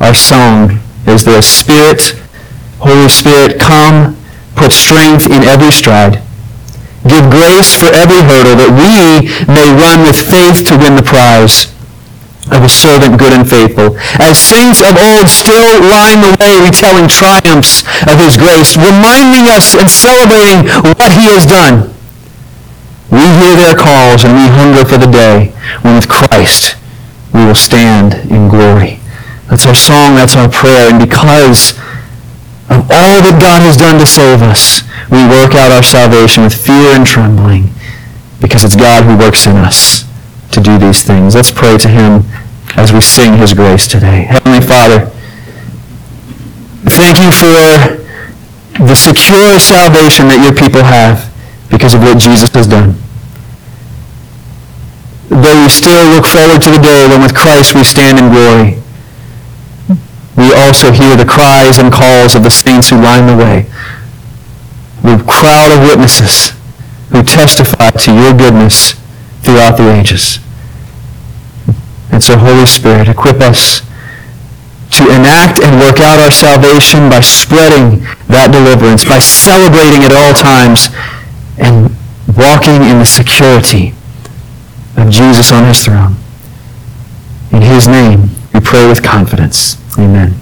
our 0.00 0.14
song 0.14 0.78
is 1.06 1.24
the 1.24 1.40
Spirit, 1.42 2.14
Holy 2.78 3.08
Spirit, 3.08 3.58
come, 3.58 4.16
put 4.54 4.72
strength 4.72 5.26
in 5.26 5.42
every 5.44 5.70
stride. 5.70 6.22
Give 7.06 7.24
grace 7.30 7.74
for 7.74 7.88
every 7.94 8.20
hurdle 8.20 8.58
that 8.58 8.74
we 8.74 9.30
may 9.48 9.68
run 9.74 10.04
with 10.04 10.18
faith 10.18 10.66
to 10.68 10.76
win 10.76 10.94
the 10.94 11.02
prize 11.02 11.72
of 12.52 12.64
a 12.64 12.68
servant 12.68 13.18
good 13.18 13.32
and 13.32 13.48
faithful. 13.48 13.96
As 14.20 14.38
saints 14.38 14.80
of 14.80 14.96
old 14.96 15.28
still 15.28 15.84
line 15.84 16.20
the 16.20 16.36
way 16.40 16.56
retelling 16.60 17.08
triumphs 17.08 17.84
of 18.08 18.16
his 18.20 18.36
grace, 18.36 18.76
reminding 18.76 19.48
us 19.52 19.76
and 19.76 19.88
celebrating 19.88 20.68
what 20.96 21.12
he 21.12 21.28
has 21.32 21.44
done. 21.44 21.92
We 23.10 23.24
hear 23.40 23.56
their 23.56 23.74
calls 23.74 24.24
and 24.24 24.36
we 24.36 24.46
hunger 24.52 24.84
for 24.84 24.98
the 24.98 25.10
day 25.10 25.52
when 25.82 25.96
with 25.96 26.08
Christ 26.08 26.76
we 27.32 27.44
will 27.44 27.54
stand 27.54 28.14
in 28.30 28.48
glory. 28.48 29.00
That's 29.48 29.64
our 29.66 29.74
song, 29.74 30.14
that's 30.14 30.36
our 30.36 30.48
prayer. 30.48 30.92
And 30.92 31.00
because 31.00 31.72
of 32.68 32.84
all 32.92 33.16
that 33.24 33.38
God 33.40 33.64
has 33.64 33.76
done 33.76 33.98
to 33.98 34.06
save 34.06 34.42
us, 34.42 34.84
we 35.08 35.24
work 35.24 35.56
out 35.56 35.72
our 35.72 35.82
salvation 35.82 36.44
with 36.44 36.52
fear 36.52 36.92
and 36.92 37.06
trembling 37.06 37.72
because 38.40 38.64
it's 38.64 38.76
God 38.76 39.04
who 39.04 39.16
works 39.16 39.46
in 39.46 39.56
us 39.56 40.04
to 40.52 40.60
do 40.60 40.76
these 40.78 41.02
things. 41.02 41.34
Let's 41.34 41.50
pray 41.50 41.78
to 41.78 41.88
him 41.88 42.24
as 42.76 42.92
we 42.92 43.00
sing 43.00 43.38
his 43.38 43.54
grace 43.54 43.88
today. 43.88 44.28
Heavenly 44.28 44.60
Father, 44.60 45.06
thank 46.92 47.16
you 47.16 47.32
for 47.32 48.04
the 48.84 48.94
secure 48.94 49.58
salvation 49.58 50.28
that 50.28 50.44
your 50.44 50.54
people 50.54 50.84
have 50.84 51.32
because 51.70 51.94
of 51.94 52.00
what 52.00 52.18
Jesus 52.18 52.48
has 52.54 52.66
done. 52.66 52.96
Though 55.28 55.62
we 55.62 55.68
still 55.68 56.08
look 56.10 56.26
forward 56.26 56.62
to 56.62 56.70
the 56.70 56.80
day 56.82 57.06
when 57.06 57.20
with 57.20 57.34
Christ 57.34 57.74
we 57.74 57.84
stand 57.84 58.18
in 58.18 58.32
glory, 58.32 58.80
we 60.36 60.54
also 60.54 60.92
hear 60.92 61.16
the 61.16 61.26
cries 61.28 61.78
and 61.78 61.92
calls 61.92 62.34
of 62.34 62.44
the 62.44 62.50
saints 62.50 62.88
who 62.90 62.96
line 62.96 63.26
the 63.26 63.36
way. 63.36 63.66
The 65.02 65.22
crowd 65.26 65.72
of 65.74 65.88
witnesses 65.88 66.54
who 67.10 67.22
testify 67.22 67.90
to 67.90 68.14
your 68.14 68.32
goodness 68.32 68.94
throughout 69.42 69.76
the 69.76 69.90
ages. 69.90 70.38
And 72.12 72.22
so, 72.22 72.38
Holy 72.38 72.66
Spirit, 72.66 73.08
equip 73.08 73.40
us 73.40 73.82
to 74.92 75.04
enact 75.04 75.60
and 75.60 75.78
work 75.80 76.00
out 76.00 76.18
our 76.18 76.30
salvation 76.30 77.10
by 77.10 77.20
spreading 77.20 78.00
that 78.28 78.50
deliverance, 78.52 79.04
by 79.04 79.18
celebrating 79.18 80.02
at 80.02 80.12
all 80.12 80.32
times, 80.32 80.88
and 81.58 81.90
walking 82.36 82.82
in 82.82 82.98
the 82.98 83.06
security 83.06 83.92
of 84.96 85.10
Jesus 85.10 85.52
on 85.52 85.64
his 85.66 85.84
throne. 85.84 86.16
In 87.52 87.62
his 87.62 87.88
name, 87.88 88.30
we 88.52 88.60
pray 88.60 88.86
with 88.86 89.02
confidence. 89.02 89.76
Amen. 89.98 90.38